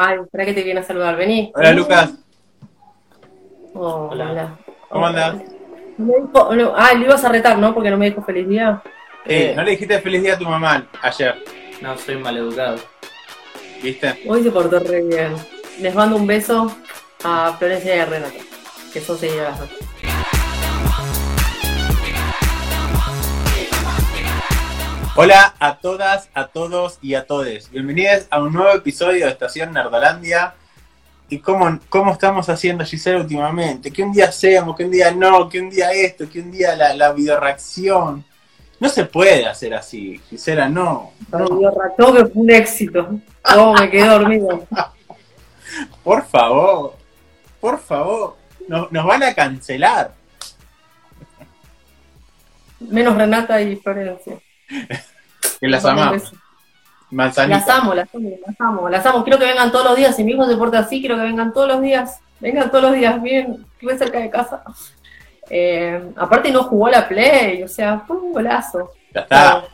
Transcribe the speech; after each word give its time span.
Ay, 0.00 0.18
espera 0.22 0.44
que 0.44 0.54
te 0.54 0.62
viene 0.62 0.80
a 0.80 0.84
saludar, 0.84 1.16
vení. 1.16 1.50
Hola 1.54 1.72
Lucas, 1.72 2.12
Oh, 3.74 4.08
hola, 4.12 4.30
hola. 4.30 4.58
¿cómo 4.88 5.08
me 5.10 6.14
dijo- 6.22 6.54
no, 6.54 6.72
ah, 6.76 6.94
lo 6.94 7.04
ibas 7.04 7.24
a 7.24 7.28
retar, 7.28 7.58
¿no? 7.58 7.74
Porque 7.74 7.90
no 7.90 7.96
me 7.96 8.06
dijo 8.10 8.22
feliz 8.22 8.48
día. 8.48 8.80
Eh, 9.24 9.52
no 9.56 9.62
le 9.62 9.72
dijiste 9.72 9.98
feliz 10.00 10.22
día 10.22 10.34
a 10.34 10.38
tu 10.38 10.44
mamá 10.44 10.86
ayer, 11.02 11.34
No, 11.80 11.96
soy 11.98 12.16
maleducado. 12.16 12.78
¿viste? 13.82 14.24
Hoy 14.28 14.42
se 14.42 14.50
portó 14.50 14.78
re 14.80 15.02
bien. 15.02 15.34
Les 15.80 15.94
mando 15.94 16.16
un 16.16 16.26
beso 16.26 16.74
a 17.24 17.52
Florencia 17.58 17.96
y 17.96 17.98
a 18.00 18.06
Renata, 18.06 18.34
que 18.92 19.00
son 19.00 19.16
seguidoras. 19.18 19.60
Hola 25.20 25.52
a 25.58 25.78
todas, 25.78 26.30
a 26.32 26.46
todos 26.46 27.00
y 27.02 27.14
a 27.14 27.26
todes. 27.26 27.72
Bienvenidos 27.72 28.28
a 28.30 28.40
un 28.40 28.52
nuevo 28.52 28.70
episodio 28.70 29.24
de 29.24 29.32
Estación 29.32 29.72
Nerdolandia. 29.72 30.54
¿Y 31.28 31.40
cómo, 31.40 31.80
cómo 31.88 32.12
estamos 32.12 32.48
haciendo, 32.48 32.84
Gisela, 32.84 33.18
últimamente? 33.18 33.90
Que 33.90 34.04
un 34.04 34.12
día 34.12 34.26
hacemos, 34.26 34.76
que 34.76 34.84
un 34.84 34.92
día 34.92 35.10
no, 35.10 35.48
que 35.48 35.60
un 35.60 35.70
día 35.70 35.90
esto, 35.90 36.30
que 36.30 36.38
un 36.38 36.52
día 36.52 36.76
la, 36.76 36.94
la 36.94 37.12
videoreacción. 37.12 38.24
No 38.78 38.88
se 38.88 39.06
puede 39.06 39.44
hacer 39.44 39.74
así, 39.74 40.20
Gisela, 40.30 40.68
no. 40.68 41.10
No. 41.32 41.46
Dios, 41.58 41.74
rató 41.74 42.14
que 42.14 42.26
fue 42.26 42.42
un 42.42 42.50
éxito. 42.50 43.20
Oh, 43.56 43.74
me 43.74 43.90
quedé 43.90 44.06
dormido. 44.06 44.68
Por 46.04 46.24
favor, 46.26 46.94
por 47.60 47.80
favor. 47.80 48.36
Nos, 48.68 48.92
nos 48.92 49.04
van 49.04 49.24
a 49.24 49.34
cancelar. 49.34 50.14
Menos 52.78 53.16
Renata 53.16 53.60
y 53.60 53.74
Florencia. 53.74 54.38
Que 55.60 55.68
las 55.68 55.84
amamos. 55.84 56.32
Manzanita. 57.10 57.58
Las 57.58 57.68
amo, 57.68 57.94
las 57.94 58.14
amo, 58.14 58.30
las 58.46 58.60
amo, 58.60 58.88
las 58.88 59.06
amo. 59.06 59.24
Quiero 59.24 59.38
que 59.38 59.46
vengan 59.46 59.72
todos 59.72 59.84
los 59.86 59.96
días. 59.96 60.14
Si 60.14 60.24
mi 60.24 60.32
hijo 60.32 60.46
se 60.46 60.56
porta 60.56 60.80
así, 60.80 61.00
quiero 61.00 61.16
que 61.16 61.22
vengan 61.22 61.52
todos 61.52 61.68
los 61.68 61.80
días. 61.80 62.20
Vengan 62.40 62.70
todos 62.70 62.84
los 62.84 62.94
días, 62.94 63.20
bien, 63.20 63.66
re 63.80 63.98
cerca 63.98 64.20
de 64.20 64.30
casa. 64.30 64.62
Eh, 65.50 66.12
aparte 66.16 66.50
no 66.52 66.64
jugó 66.64 66.88
la 66.88 67.08
play, 67.08 67.62
o 67.62 67.68
sea, 67.68 68.00
fue 68.00 68.16
un 68.16 68.32
golazo. 68.32 68.92
Ya 69.12 69.22
está. 69.22 69.64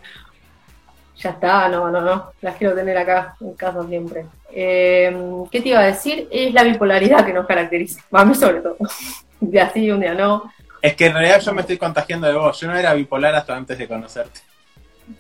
Ya 1.17 1.31
está, 1.31 1.69
no, 1.69 1.91
no, 1.91 2.01
no. 2.01 2.33
Las 2.41 2.57
quiero 2.57 2.75
tener 2.75 2.97
acá 2.97 3.37
en 3.41 3.55
casa 3.55 3.83
siempre. 3.87 4.27
Eh, 4.53 5.15
¿Qué 5.51 5.61
te 5.61 5.69
iba 5.71 5.81
a 5.81 5.85
decir? 5.85 6.29
Es 6.31 6.53
la 6.55 6.63
bipolaridad 6.63 7.25
que 7.25 7.33
nos 7.33 7.47
caracteriza. 7.47 8.01
A 8.13 8.25
mí 8.25 8.35
sobre 8.35 8.61
todo. 8.61 8.77
Un 9.41 9.51
día 9.51 9.71
sí, 9.75 9.91
un 9.91 10.01
día 10.01 10.15
no. 10.15 10.51
Es 10.81 10.95
que 10.95 11.07
en 11.07 11.15
realidad 11.15 11.41
yo 11.41 11.53
me 11.53 11.61
estoy 11.63 11.77
contagiando 11.77 12.27
de 12.27 12.35
vos. 12.35 12.59
Yo 12.59 12.69
no 12.69 12.77
era 12.77 12.95
bipolar 12.95 13.35
hasta 13.35 13.55
antes 13.55 13.77
de 13.77 13.89
conocerte. 13.89 14.41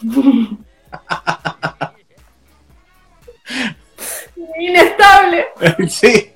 Inestable. 4.58 5.46
sí. 5.88 6.30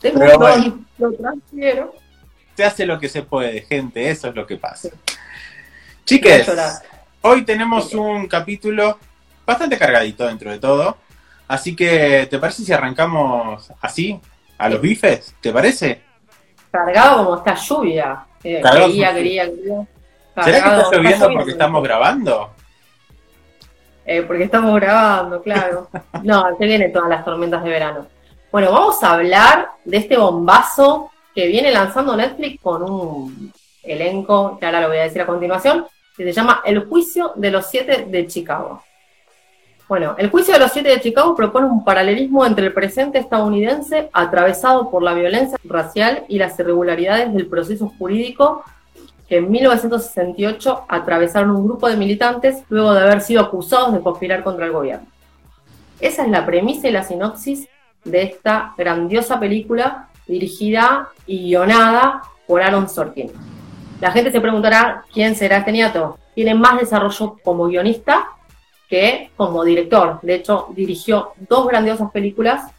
Tengo 0.00 0.18
Pero 0.18 0.24
un 0.24 0.28
don, 0.28 0.38
bueno. 0.38 0.84
lo 0.98 1.12
transfiero. 1.12 1.94
Se 2.56 2.64
hace 2.64 2.86
lo 2.86 2.98
que 2.98 3.08
se 3.08 3.22
puede, 3.22 3.62
gente. 3.62 4.08
Eso 4.10 4.28
es 4.28 4.34
lo 4.34 4.46
que 4.46 4.56
pasa. 4.56 4.88
A 4.88 6.04
Chiques, 6.04 6.50
hoy 7.22 7.44
tenemos 7.44 7.94
un 7.94 8.26
capítulo 8.26 8.98
bastante 9.46 9.78
cargadito 9.78 10.26
dentro 10.26 10.50
de 10.50 10.58
todo. 10.58 10.96
Así 11.48 11.74
que, 11.76 12.26
¿te 12.30 12.38
parece 12.38 12.64
si 12.64 12.72
arrancamos 12.72 13.72
así? 13.80 14.18
¿A 14.58 14.68
los 14.68 14.80
bifes? 14.80 15.34
¿Te 15.40 15.52
parece? 15.52 16.02
Cargado 16.70 17.24
como 17.24 17.36
esta 17.38 17.54
lluvia. 17.54 18.24
Eh, 18.42 18.60
quería, 18.62 19.08
como- 19.08 19.16
quería, 19.18 19.44
¿Será 20.42 20.62
que 20.62 20.68
está 20.68 20.96
lloviendo 20.96 21.30
porque 21.32 21.50
estamos 21.50 21.82
grabando? 21.82 22.50
Eh, 24.06 24.22
porque 24.22 24.44
estamos 24.44 24.74
grabando, 24.74 25.42
claro. 25.42 25.88
No, 26.22 26.44
se 26.58 26.66
vienen 26.66 26.92
todas 26.92 27.08
las 27.08 27.24
tormentas 27.24 27.62
de 27.62 27.70
verano. 27.70 28.06
Bueno, 28.50 28.72
vamos 28.72 29.02
a 29.02 29.12
hablar 29.12 29.68
de 29.84 29.96
este 29.96 30.16
bombazo 30.16 31.10
que 31.34 31.46
viene 31.46 31.70
lanzando 31.70 32.16
Netflix 32.16 32.60
con 32.60 32.82
un 32.82 33.52
elenco, 33.82 34.58
que 34.58 34.66
ahora 34.66 34.80
lo 34.80 34.88
voy 34.88 34.98
a 34.98 35.02
decir 35.02 35.22
a 35.22 35.26
continuación, 35.26 35.86
que 36.16 36.24
se 36.24 36.32
llama 36.32 36.60
El 36.64 36.86
Juicio 36.86 37.32
de 37.36 37.50
los 37.50 37.66
Siete 37.66 38.06
de 38.08 38.26
Chicago. 38.26 38.82
Bueno, 39.88 40.14
El 40.18 40.30
Juicio 40.30 40.54
de 40.54 40.60
los 40.60 40.72
Siete 40.72 40.90
de 40.90 41.00
Chicago 41.00 41.34
propone 41.34 41.66
un 41.66 41.84
paralelismo 41.84 42.44
entre 42.44 42.66
el 42.66 42.72
presente 42.72 43.18
estadounidense 43.18 44.10
atravesado 44.12 44.90
por 44.90 45.02
la 45.02 45.14
violencia 45.14 45.58
racial 45.64 46.24
y 46.28 46.38
las 46.38 46.58
irregularidades 46.58 47.32
del 47.32 47.46
proceso 47.46 47.92
jurídico 47.98 48.64
que 49.30 49.36
en 49.36 49.48
1968 49.48 50.86
atravesaron 50.88 51.52
un 51.52 51.64
grupo 51.64 51.88
de 51.88 51.96
militantes 51.96 52.64
luego 52.68 52.92
de 52.92 53.00
haber 53.00 53.20
sido 53.20 53.40
acusados 53.40 53.94
de 53.94 54.00
conspirar 54.00 54.42
contra 54.42 54.66
el 54.66 54.72
gobierno. 54.72 55.06
Esa 56.00 56.24
es 56.24 56.30
la 56.30 56.44
premisa 56.44 56.88
y 56.88 56.90
la 56.90 57.04
sinopsis 57.04 57.68
de 58.02 58.22
esta 58.22 58.74
grandiosa 58.76 59.38
película 59.38 60.08
dirigida 60.26 61.10
y 61.26 61.44
guionada 61.44 62.22
por 62.48 62.60
Aaron 62.60 62.88
Sorkin. 62.88 63.30
La 64.00 64.10
gente 64.10 64.32
se 64.32 64.40
preguntará 64.40 65.04
quién 65.12 65.36
será 65.36 65.58
este 65.58 65.70
niato. 65.70 66.18
Tiene 66.34 66.56
más 66.56 66.80
desarrollo 66.80 67.36
como 67.44 67.66
guionista 67.66 68.30
que 68.88 69.30
como 69.36 69.62
director. 69.62 70.18
De 70.22 70.34
hecho, 70.34 70.70
dirigió 70.74 71.34
dos 71.48 71.68
grandiosas 71.68 72.10
películas. 72.10 72.72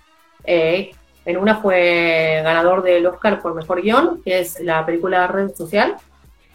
eh, 0.43 0.91
en 1.23 1.37
una 1.37 1.57
fue 1.57 2.41
ganador 2.43 2.81
del 2.81 3.05
Oscar 3.05 3.41
por 3.41 3.53
Mejor 3.53 3.83
Guión, 3.83 4.21
que 4.25 4.39
es 4.39 4.59
la 4.59 4.83
película 4.85 5.27
Red 5.27 5.53
Social, 5.53 5.95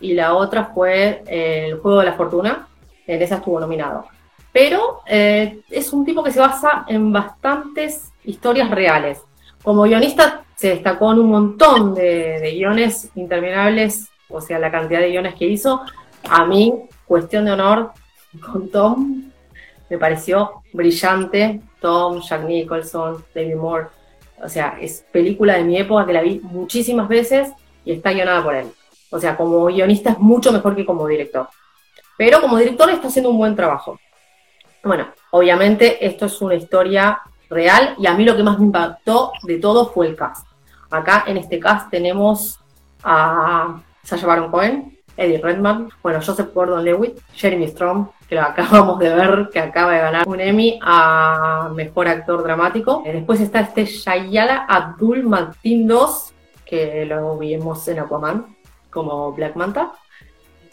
y 0.00 0.14
la 0.14 0.34
otra 0.34 0.66
fue 0.74 1.22
eh, 1.26 1.68
El 1.68 1.78
Juego 1.78 2.00
de 2.00 2.06
la 2.06 2.14
Fortuna, 2.14 2.68
en 3.06 3.22
esa 3.22 3.36
estuvo 3.36 3.60
nominado. 3.60 4.06
Pero 4.52 5.00
eh, 5.06 5.60
es 5.70 5.92
un 5.92 6.04
tipo 6.04 6.22
que 6.22 6.32
se 6.32 6.40
basa 6.40 6.84
en 6.88 7.12
bastantes 7.12 8.12
historias 8.24 8.70
reales. 8.70 9.20
Como 9.62 9.82
guionista 9.82 10.44
se 10.54 10.68
destacó 10.68 11.12
en 11.12 11.20
un 11.20 11.30
montón 11.30 11.94
de, 11.94 12.40
de 12.40 12.52
guiones 12.52 13.10
interminables, 13.14 14.08
o 14.28 14.40
sea, 14.40 14.58
la 14.58 14.70
cantidad 14.70 15.00
de 15.00 15.10
guiones 15.10 15.34
que 15.34 15.46
hizo. 15.46 15.82
A 16.28 16.44
mí, 16.46 16.72
cuestión 17.06 17.44
de 17.44 17.52
honor, 17.52 17.92
con 18.40 18.70
Tom, 18.70 19.30
me 19.88 19.98
pareció 19.98 20.62
brillante. 20.72 21.60
Tom, 21.80 22.20
Jack 22.20 22.44
Nicholson, 22.44 23.24
David 23.34 23.56
Moore. 23.56 23.86
O 24.42 24.48
sea, 24.48 24.76
es 24.80 25.04
película 25.12 25.56
de 25.56 25.64
mi 25.64 25.78
época 25.78 26.06
que 26.06 26.12
la 26.12 26.22
vi 26.22 26.40
muchísimas 26.42 27.08
veces 27.08 27.50
y 27.84 27.92
está 27.92 28.12
guionada 28.12 28.42
por 28.42 28.54
él. 28.54 28.66
O 29.10 29.18
sea, 29.18 29.36
como 29.36 29.64
guionista 29.66 30.10
es 30.10 30.18
mucho 30.18 30.52
mejor 30.52 30.74
que 30.74 30.84
como 30.84 31.06
director. 31.06 31.48
Pero 32.16 32.40
como 32.40 32.56
director 32.56 32.90
está 32.90 33.08
haciendo 33.08 33.30
un 33.30 33.38
buen 33.38 33.54
trabajo. 33.54 33.98
Bueno, 34.82 35.08
obviamente 35.30 36.04
esto 36.04 36.26
es 36.26 36.40
una 36.40 36.54
historia 36.54 37.20
real 37.50 37.94
y 37.98 38.06
a 38.06 38.14
mí 38.14 38.24
lo 38.24 38.36
que 38.36 38.42
más 38.42 38.58
me 38.58 38.66
impactó 38.66 39.32
de 39.42 39.58
todo 39.58 39.86
fue 39.86 40.06
el 40.06 40.16
cast. 40.16 40.46
Acá 40.90 41.24
en 41.26 41.36
este 41.36 41.58
cast 41.58 41.90
tenemos 41.90 42.58
a 43.02 43.80
Sasha 44.02 44.26
Baron 44.26 44.50
Cohen, 44.50 44.98
Eddie 45.16 45.38
Redmayne, 45.38 45.88
bueno, 46.02 46.20
Joseph 46.24 46.52
Gordon-Levitt, 46.54 47.20
Jeremy 47.34 47.68
Strong, 47.68 48.08
que 48.28 48.34
lo 48.34 48.42
acabamos 48.42 48.98
de 48.98 49.14
ver, 49.14 49.48
que 49.52 49.60
acaba 49.60 49.92
de 49.92 49.98
ganar 49.98 50.28
un 50.28 50.40
Emmy 50.40 50.78
a 50.82 51.70
Mejor 51.74 52.08
Actor 52.08 52.42
Dramático. 52.42 53.02
Eh, 53.04 53.12
Después 53.12 53.40
está 53.40 53.60
este 53.60 53.84
Shayala 53.84 54.66
Abdul 54.68 55.24
Mateen 55.24 55.90
II, 55.90 55.96
que 56.64 57.06
lo 57.06 57.38
vimos 57.38 57.86
en 57.88 58.00
Aquaman 58.00 58.55
como 58.96 59.32
Black 59.32 59.54
Manta. 59.56 59.92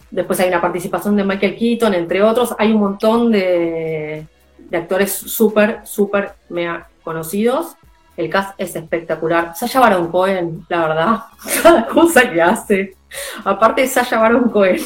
Después 0.09 0.39
hay 0.39 0.47
una 0.47 0.61
participación 0.61 1.17
de 1.17 1.25
Michael 1.25 1.57
Keaton, 1.57 1.93
entre 1.93 2.23
otros. 2.23 2.55
Hay 2.57 2.71
un 2.71 2.79
montón 2.79 3.29
de, 3.33 4.25
de 4.57 4.77
actores 4.77 5.11
súper, 5.11 5.81
súper 5.83 6.35
mega 6.47 6.87
conocidos. 7.03 7.75
El 8.15 8.29
cast 8.29 8.53
es 8.57 8.77
espectacular. 8.77 9.53
Sasha 9.57 9.81
Baron 9.81 10.09
Cohen, 10.09 10.65
la 10.69 10.87
verdad, 10.87 11.23
cada 11.63 11.85
cosa 11.87 12.31
que 12.31 12.41
hace. 12.41 12.95
Aparte 13.43 13.81
de 13.81 13.87
Sasha 13.87 14.19
Baron 14.19 14.49
Cohen, 14.49 14.79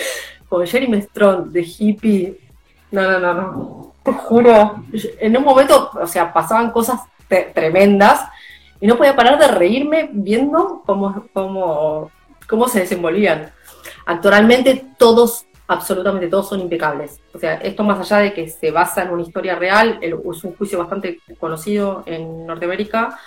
con 0.48 0.66
Jeremy 0.66 1.02
Strong 1.02 1.48
de 1.50 1.60
hippie. 1.60 2.40
No, 2.90 3.02
no, 3.02 3.20
no, 3.20 3.34
no. 3.34 3.92
Te 4.02 4.12
juro. 4.12 4.82
En 5.20 5.36
un 5.36 5.44
momento, 5.44 5.90
o 6.00 6.06
sea, 6.06 6.32
pasaban 6.32 6.70
cosas 6.70 7.02
tremendas 7.52 8.22
y 8.80 8.86
no 8.86 8.96
podía 8.96 9.14
parar 9.14 9.38
de 9.38 9.48
reírme 9.48 10.08
viendo 10.10 10.82
cómo, 10.86 11.26
cómo, 11.34 12.10
cómo 12.48 12.66
se 12.68 12.80
desenvolvían. 12.80 13.50
Actualmente 14.06 14.86
todos, 14.98 15.46
absolutamente 15.66 16.28
todos 16.28 16.48
son 16.48 16.60
impecables. 16.60 17.20
O 17.34 17.38
sea, 17.38 17.54
esto 17.56 17.84
más 17.84 18.00
allá 18.00 18.22
de 18.22 18.32
que 18.32 18.48
se 18.48 18.70
basa 18.70 19.02
en 19.02 19.10
una 19.10 19.22
historia 19.22 19.54
real, 19.54 19.98
el- 20.00 20.14
es 20.14 20.44
un 20.44 20.56
juicio 20.56 20.78
bastante 20.78 21.20
conocido 21.38 22.02
en 22.06 22.46
Norteamérica 22.46 23.18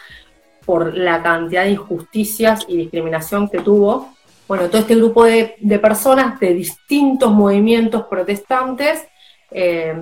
por 0.65 0.95
la 0.95 1.21
cantidad 1.23 1.63
de 1.63 1.71
injusticias 1.71 2.65
y 2.67 2.77
discriminación 2.77 3.49
que 3.49 3.59
tuvo. 3.59 4.13
Bueno, 4.47 4.67
todo 4.67 4.81
este 4.81 4.95
grupo 4.95 5.23
de, 5.23 5.55
personas 5.81 6.39
de 6.39 6.53
distintos 6.53 7.31
movimientos 7.31 8.03
protestantes 8.09 9.07
eh, 9.49 9.95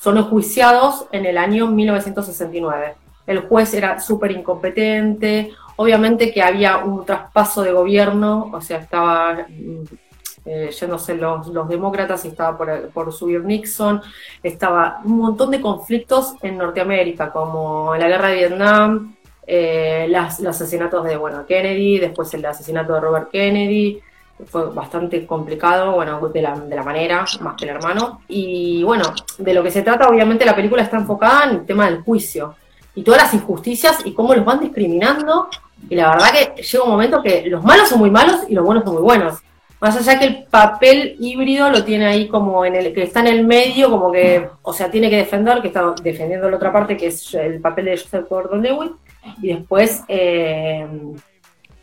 son 0.00 0.18
enjuiciados 0.18 1.06
en 1.12 1.26
el 1.26 1.36
año 1.38 1.66
1969. 1.66 2.94
El 3.26 3.40
juez 3.40 3.72
era 3.74 4.00
súper 4.00 4.32
incompetente, 4.32 5.52
obviamente 5.76 6.32
que 6.32 6.42
había 6.42 6.78
un 6.78 7.04
traspaso 7.04 7.62
de 7.62 7.72
gobierno, 7.72 8.50
o 8.52 8.60
sea, 8.60 8.78
estaba 8.78 9.46
mm, 9.48 9.84
eh, 10.44 10.70
yéndose 10.78 11.14
los, 11.14 11.46
los 11.48 11.68
demócratas 11.68 12.24
y 12.24 12.28
estaba 12.28 12.56
por, 12.58 12.88
por, 12.90 13.12
subir 13.12 13.44
Nixon, 13.44 14.00
estaba 14.42 15.00
un 15.04 15.18
montón 15.18 15.50
de 15.50 15.60
conflictos 15.60 16.34
en 16.42 16.58
Norteamérica, 16.58 17.30
como 17.32 17.94
la 17.96 18.08
guerra 18.08 18.28
de 18.28 18.34
Vietnam, 18.34 19.16
eh, 19.46 20.06
las, 20.08 20.40
los 20.40 20.56
asesinatos 20.56 21.04
de 21.04 21.16
bueno, 21.16 21.46
Kennedy, 21.46 21.98
después 21.98 22.32
el 22.34 22.44
asesinato 22.44 22.94
de 22.94 23.00
Robert 23.00 23.30
Kennedy, 23.30 24.00
fue 24.46 24.70
bastante 24.70 25.24
complicado, 25.26 25.92
bueno, 25.92 26.28
de 26.28 26.42
la, 26.42 26.58
de 26.58 26.74
la 26.74 26.82
manera, 26.82 27.24
más 27.40 27.54
que 27.56 27.64
el 27.64 27.70
hermano. 27.70 28.22
Y 28.28 28.82
bueno, 28.82 29.04
de 29.38 29.54
lo 29.54 29.62
que 29.62 29.70
se 29.70 29.82
trata, 29.82 30.08
obviamente 30.08 30.44
la 30.44 30.56
película 30.56 30.82
está 30.82 30.96
enfocada 30.96 31.44
en 31.44 31.50
el 31.50 31.66
tema 31.66 31.86
del 31.86 32.02
juicio 32.02 32.56
y 32.94 33.02
todas 33.02 33.22
las 33.22 33.34
injusticias 33.34 33.98
y 34.04 34.12
cómo 34.12 34.34
los 34.34 34.44
van 34.44 34.60
discriminando. 34.60 35.48
Y 35.88 35.94
la 35.94 36.10
verdad 36.10 36.32
que 36.32 36.62
llega 36.62 36.84
un 36.84 36.90
momento 36.90 37.22
que 37.22 37.44
los 37.46 37.64
malos 37.64 37.88
son 37.88 37.98
muy 37.98 38.10
malos 38.10 38.42
y 38.48 38.54
los 38.54 38.64
buenos 38.64 38.84
son 38.84 38.94
muy 38.94 39.02
buenos. 39.02 39.40
Más 39.80 39.96
allá 39.96 40.16
que 40.16 40.26
el 40.26 40.44
papel 40.44 41.16
híbrido 41.18 41.68
lo 41.68 41.84
tiene 41.84 42.06
ahí 42.06 42.28
como 42.28 42.64
en 42.64 42.76
el 42.76 42.94
que 42.94 43.02
está 43.02 43.18
en 43.18 43.26
el 43.26 43.44
medio, 43.44 43.90
como 43.90 44.12
que, 44.12 44.48
o 44.62 44.72
sea, 44.72 44.88
tiene 44.88 45.10
que 45.10 45.16
defender, 45.16 45.60
que 45.60 45.68
está 45.68 45.92
defendiendo 46.00 46.48
la 46.48 46.56
otra 46.56 46.72
parte, 46.72 46.96
que 46.96 47.08
es 47.08 47.34
el 47.34 47.60
papel 47.60 47.86
de 47.86 47.98
Joseph 47.98 48.28
Gordon-Lewitt, 48.28 48.92
y 49.42 49.48
después 49.48 50.04
eh, 50.06 50.86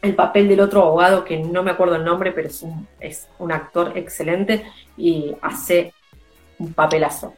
el 0.02 0.16
papel 0.16 0.48
del 0.48 0.62
otro 0.62 0.84
abogado, 0.84 1.26
que 1.26 1.40
no 1.40 1.62
me 1.62 1.72
acuerdo 1.72 1.96
el 1.96 2.06
nombre, 2.06 2.32
pero 2.32 2.48
es 2.48 2.62
un, 2.62 2.88
es 3.02 3.28
un 3.38 3.52
actor 3.52 3.92
excelente 3.98 4.64
y 4.96 5.36
hace 5.42 5.94
un 6.58 6.72
papelazo. 6.72 7.34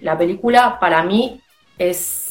La 0.00 0.18
película, 0.18 0.78
para 0.80 1.04
mí, 1.04 1.40
es 1.78 2.25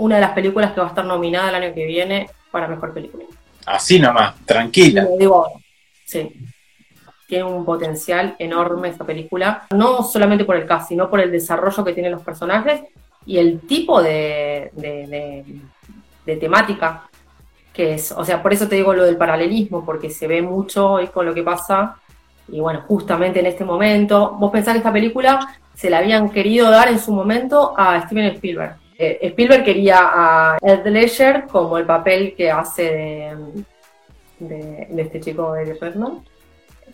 una 0.00 0.16
de 0.16 0.22
las 0.22 0.32
películas 0.32 0.72
que 0.72 0.80
va 0.80 0.86
a 0.86 0.90
estar 0.90 1.04
nominada 1.04 1.50
el 1.50 1.54
año 1.54 1.74
que 1.74 1.86
viene 1.86 2.28
para 2.50 2.66
mejor 2.66 2.92
película. 2.92 3.24
Así 3.66 4.00
nomás, 4.00 4.34
tranquila. 4.44 5.06
digo 5.18 5.46
Sí. 6.04 6.32
Tiene 7.28 7.44
un 7.44 7.64
potencial 7.64 8.34
enorme 8.38 8.88
esta 8.88 9.04
película, 9.04 9.66
no 9.72 10.02
solamente 10.02 10.44
por 10.44 10.56
el 10.56 10.66
cast, 10.66 10.88
sino 10.88 11.08
por 11.08 11.20
el 11.20 11.30
desarrollo 11.30 11.84
que 11.84 11.92
tienen 11.92 12.10
los 12.10 12.22
personajes 12.22 12.80
y 13.24 13.38
el 13.38 13.60
tipo 13.60 14.02
de, 14.02 14.72
de, 14.74 16.36
temática 16.36 17.08
que 17.72 17.94
es. 17.94 18.10
O 18.12 18.24
sea, 18.24 18.42
por 18.42 18.52
eso 18.52 18.66
te 18.66 18.76
digo 18.76 18.94
lo 18.94 19.04
del 19.04 19.16
paralelismo, 19.16 19.84
porque 19.84 20.10
se 20.10 20.26
ve 20.26 20.42
mucho 20.42 20.92
hoy 20.92 21.06
con 21.08 21.26
lo 21.26 21.34
que 21.34 21.44
pasa. 21.44 21.96
Y 22.48 22.58
bueno, 22.58 22.82
justamente 22.88 23.38
en 23.38 23.46
este 23.46 23.64
momento, 23.64 24.32
vos 24.32 24.50
pensás 24.50 24.74
que 24.74 24.78
esta 24.78 24.92
película 24.92 25.38
se 25.74 25.90
la 25.90 25.98
habían 25.98 26.30
querido 26.30 26.70
dar 26.70 26.88
en 26.88 26.98
su 26.98 27.12
momento 27.12 27.74
a 27.76 28.00
Steven 28.06 28.26
Spielberg. 28.34 28.76
Eh, 29.02 29.28
Spielberg 29.28 29.64
quería 29.64 29.98
a 30.12 30.58
Ed 30.60 30.86
Ledger 30.86 31.46
como 31.46 31.78
el 31.78 31.86
papel 31.86 32.34
que 32.36 32.50
hace 32.50 33.34
de, 34.38 34.86
de, 34.90 35.02
este 35.02 35.20
chico 35.20 35.54
de 35.54 35.72
Redmond. 35.72 36.22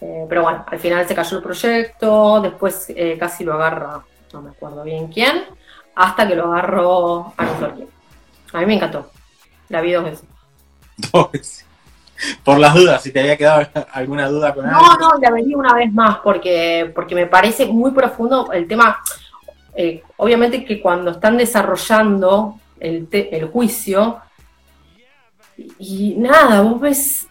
Eh, 0.00 0.25
pero 0.29 0.44
bueno, 0.44 0.64
al 0.69 0.79
final 0.79 1.05
se 1.08 1.17
cayó 1.17 1.38
el 1.38 1.43
proyecto, 1.43 2.41
después 2.41 2.87
eh, 2.91 3.17
casi 3.19 3.43
lo 3.43 3.55
agarra, 3.55 4.05
no 4.32 4.41
me 4.41 4.50
acuerdo 4.50 4.85
bien 4.85 5.08
quién, 5.08 5.47
hasta 5.97 6.29
que 6.29 6.37
lo 6.37 6.53
agarró 6.53 7.35
a 7.37 7.44
nosotros. 7.44 7.88
A 8.52 8.61
mí 8.61 8.67
me 8.67 8.75
encantó. 8.75 9.11
La 9.69 9.81
vi 9.81 9.91
dos 9.91 10.05
veces. 10.05 10.25
Dos 11.12 11.32
veces. 11.32 11.67
Por 12.44 12.59
las 12.59 12.73
dudas, 12.73 13.02
si 13.02 13.12
te 13.12 13.19
había 13.19 13.37
quedado 13.37 13.67
alguna 13.93 14.29
duda 14.29 14.55
con 14.55 14.64
No, 14.64 14.97
no, 14.97 15.19
la 15.20 15.32
vi 15.32 15.55
una 15.56 15.75
vez 15.75 15.93
más 15.93 16.19
porque, 16.19 16.93
porque 16.94 17.17
me 17.17 17.26
parece 17.26 17.67
muy 17.67 17.91
profundo 17.91 18.52
el 18.52 18.69
tema. 18.69 18.97
Eh, 19.76 20.02
obviamente 20.17 20.64
que 20.64 20.81
cuando 20.81 21.11
están 21.11 21.37
desarrollando 21.37 22.58
el, 22.81 23.08
el 23.12 23.49
juicio, 23.49 24.20
y 25.78 26.14
nada, 26.17 26.61
vos 26.62 26.81
ves 26.81 27.28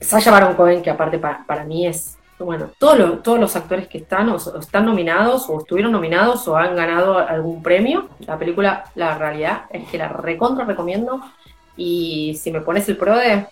Sasha 0.00 0.30
Baron 0.30 0.54
Cohen, 0.54 0.82
que 0.82 0.90
aparte 0.90 1.18
para, 1.18 1.64
mí 1.64 1.86
es, 1.86 2.18
bueno, 2.38 2.70
todos, 2.78 3.22
todos 3.22 3.38
los 3.38 3.56
actores 3.56 3.88
que 3.88 3.98
están 3.98 4.28
o, 4.28 4.36
están 4.36 4.84
nominados 4.84 5.48
o 5.48 5.58
estuvieron 5.58 5.92
nominados 5.92 6.46
o 6.48 6.56
han 6.56 6.76
ganado 6.76 7.18
algún 7.18 7.62
premio. 7.62 8.08
La 8.20 8.38
película, 8.38 8.84
la 8.94 9.18
realidad 9.18 9.62
es 9.70 9.88
que 9.88 9.98
la 9.98 10.08
recontra 10.08 10.64
recomiendo 10.64 11.20
y 11.76 12.38
si 12.40 12.50
me 12.50 12.60
pones 12.60 12.88
el 12.88 12.96
pro 12.96 13.16
de, 13.16 13.46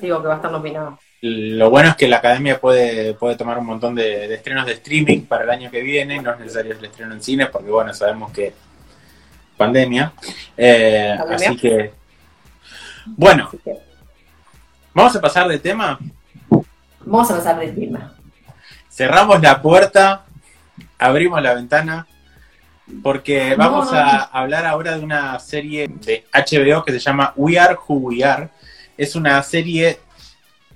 digo 0.00 0.20
que 0.20 0.28
va 0.28 0.34
a 0.34 0.36
estar 0.36 0.50
nominado. 0.50 0.98
Lo 1.24 1.70
bueno 1.70 1.90
es 1.90 1.94
que 1.94 2.08
la 2.08 2.16
academia 2.16 2.60
puede, 2.60 3.14
puede 3.14 3.36
tomar 3.36 3.56
un 3.56 3.66
montón 3.66 3.94
de, 3.94 4.34
estrenos 4.34 4.66
de 4.66 4.72
streaming 4.72 5.20
para 5.20 5.44
el 5.44 5.50
año 5.50 5.70
que 5.70 5.80
viene, 5.80 6.20
no 6.20 6.32
es 6.32 6.40
necesario 6.40 6.76
el 6.76 6.84
estreno 6.84 7.14
en 7.14 7.22
cine 7.22 7.46
porque 7.46 7.70
bueno, 7.70 7.94
sabemos 7.94 8.32
que 8.32 8.52
pandemia. 9.56 10.12
Eh, 10.56 11.14
¿Pandemia? 11.16 11.48
Así 11.48 11.56
que, 11.58 11.92
bueno. 13.06 13.50
¿Vamos 14.92 15.14
a 15.14 15.20
pasar 15.20 15.46
de 15.46 15.60
tema? 15.60 15.96
Vamos 17.04 17.30
a 17.30 17.36
pasar 17.36 17.60
de 17.60 17.68
tema. 17.68 18.14
Cerramos 18.90 19.40
la 19.40 19.62
puerta, 19.62 20.24
abrimos 20.98 21.40
la 21.40 21.54
ventana, 21.54 22.04
porque 23.00 23.54
vamos 23.54 23.92
a 23.92 24.24
hablar 24.24 24.66
ahora 24.66 24.98
de 24.98 25.04
una 25.04 25.38
serie 25.38 25.86
de 25.86 26.24
HBO 26.32 26.84
que 26.84 26.90
se 26.90 26.98
llama 26.98 27.32
We 27.36 27.60
Are 27.60 27.76
Who 27.76 27.94
We 27.94 28.24
Are. 28.24 28.48
Es 28.98 29.14
una 29.14 29.40
serie 29.44 30.00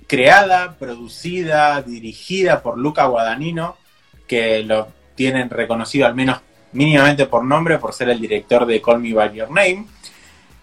creada, 0.07 0.75
producida, 0.79 1.81
dirigida 1.81 2.61
por 2.61 2.77
Luca 2.77 3.05
Guadagnino, 3.05 3.77
que 4.27 4.63
lo 4.63 4.87
tienen 5.15 5.49
reconocido 5.49 6.07
al 6.07 6.15
menos 6.15 6.39
mínimamente 6.71 7.25
por 7.25 7.43
nombre, 7.43 7.77
por 7.77 7.93
ser 7.93 8.09
el 8.09 8.19
director 8.19 8.65
de 8.65 8.81
Call 8.81 8.99
Me 8.99 9.13
By 9.13 9.33
Your 9.33 9.49
Name. 9.49 9.85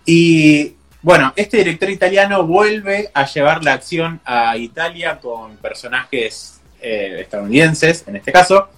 Y 0.07 0.75
bueno, 1.03 1.33
este 1.37 1.59
director 1.59 1.91
italiano 1.91 2.47
vuelve 2.47 3.11
a 3.13 3.27
llevar 3.27 3.63
la 3.63 3.75
acción 3.75 4.21
a 4.25 4.57
Italia 4.57 5.19
con 5.21 5.57
personajes 5.59 6.61
eh, 6.81 7.19
estadounidenses, 7.21 8.05
en 8.07 8.17
este 8.17 8.33
caso, 8.33 8.69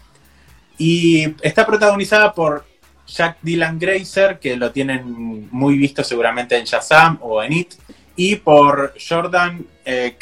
y 0.78 1.34
está 1.42 1.64
protagonizada 1.64 2.32
por 2.32 2.66
Jack 3.06 3.38
Dylan 3.42 3.78
Grazer, 3.78 4.38
que 4.38 4.56
lo 4.56 4.72
tienen 4.72 5.48
muy 5.50 5.78
visto 5.78 6.02
seguramente 6.02 6.56
en 6.56 6.64
Shazam 6.64 7.18
o 7.22 7.42
en 7.42 7.52
It, 7.52 7.74
y 8.16 8.36
por 8.36 8.94
Jordan 8.98 9.64
eh, 9.84 10.16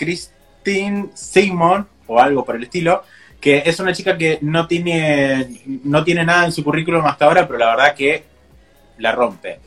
Christine 0.65 1.11
Simon, 1.15 1.87
o 2.07 2.19
algo 2.19 2.45
por 2.45 2.57
el 2.57 2.65
estilo, 2.65 3.05
que 3.41 3.63
es 3.67 3.79
una 3.79 3.93
chica 3.93 4.19
que 4.19 4.39
no 4.41 4.67
tiene, 4.67 5.61
no 5.85 6.03
tiene 6.03 6.25
nada 6.25 6.47
en 6.47 6.53
su 6.53 6.65
currículum 6.65 7.05
hasta 7.07 7.27
ahora, 7.27 7.47
pero 7.47 7.59
la 7.59 7.77
verdad 7.77 7.95
que 7.95 8.25
la 8.99 9.13
rompe. 9.13 9.61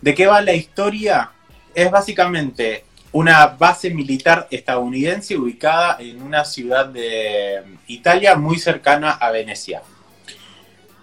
¿De 0.00 0.14
qué 0.14 0.26
va 0.26 0.40
la 0.40 0.54
historia? 0.54 1.32
es 1.78 1.90
básicamente 1.92 2.84
una 3.12 3.46
base 3.46 3.90
militar 3.90 4.48
estadounidense 4.50 5.36
ubicada 5.36 5.96
en 6.00 6.20
una 6.20 6.44
ciudad 6.44 6.86
de 6.86 7.62
Italia 7.86 8.34
muy 8.34 8.58
cercana 8.58 9.12
a 9.12 9.30
Venecia. 9.30 9.82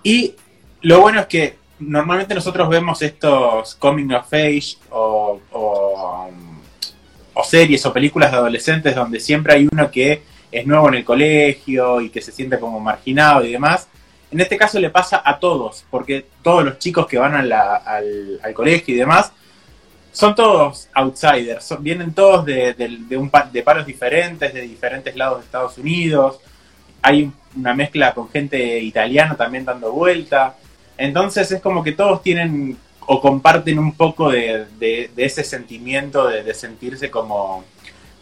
Y 0.04 0.36
lo 0.82 1.00
bueno 1.00 1.22
es 1.22 1.28
que 1.28 1.58
normalmente 1.80 2.36
nosotros 2.36 2.68
vemos 2.68 3.02
estos 3.02 3.76
coming 3.76 4.12
of 4.12 4.32
age 4.34 4.78
o, 4.92 5.40
series 7.44 7.86
o 7.86 7.94
películas 7.94 8.32
de 8.32 8.38
adolescentes 8.38 8.96
donde 8.96 9.20
siempre 9.20 9.54
hay 9.54 9.68
uno 9.72 9.92
que 9.92 10.22
es 10.52 10.66
nuevo 10.66 10.88
en 10.88 10.96
el 10.96 11.06
colegio 11.06 12.02
y 12.02 12.10
que 12.10 12.22
se 12.22 12.32
siente 12.32 12.60
como 12.60 12.80
marginado 12.80 13.44
y 13.44 13.52
demás. 13.52 13.88
En 14.32 14.40
este 14.40 14.58
caso 14.58 14.80
le 14.80 14.90
pasa 14.90 15.22
a 15.24 15.40
todos, 15.40 15.86
porque 15.90 16.26
todos 16.42 16.64
los 16.64 16.80
chicos 16.80 17.08
que 17.08 17.18
van 17.18 17.36
al, 17.36 17.52
al 17.52 18.54
colegio 18.54 18.96
y 18.96 18.98
demás 18.98 19.32
son 20.16 20.34
todos 20.34 20.88
outsiders, 20.94 21.76
vienen 21.82 22.14
todos 22.14 22.46
de, 22.46 22.74
un, 23.18 23.30
de 23.52 23.64
palos 23.64 23.86
diferentes, 23.86 24.54
de 24.54 24.62
diferentes 24.62 25.14
lados 25.14 25.40
de 25.40 25.46
Estados 25.46 25.78
Unidos. 25.78 26.40
Hay 27.02 27.30
una 27.54 27.74
mezcla 27.74 28.14
con 28.14 28.30
gente 28.30 28.80
italiana 28.80 29.36
también 29.36 29.66
dando 29.66 29.92
vuelta. 29.92 30.56
Entonces 30.98 31.52
es 31.52 31.62
como 31.62 31.84
que 31.84 31.92
todos 31.92 32.24
tienen 32.24 32.78
o 33.08 33.22
comparten 33.22 33.80
un 33.80 33.94
poco 33.94 34.32
de, 34.32 35.10
ese 35.16 35.44
sentimiento 35.44 36.28
de, 36.28 36.54
sentirse 36.54 37.10
como, 37.10 37.64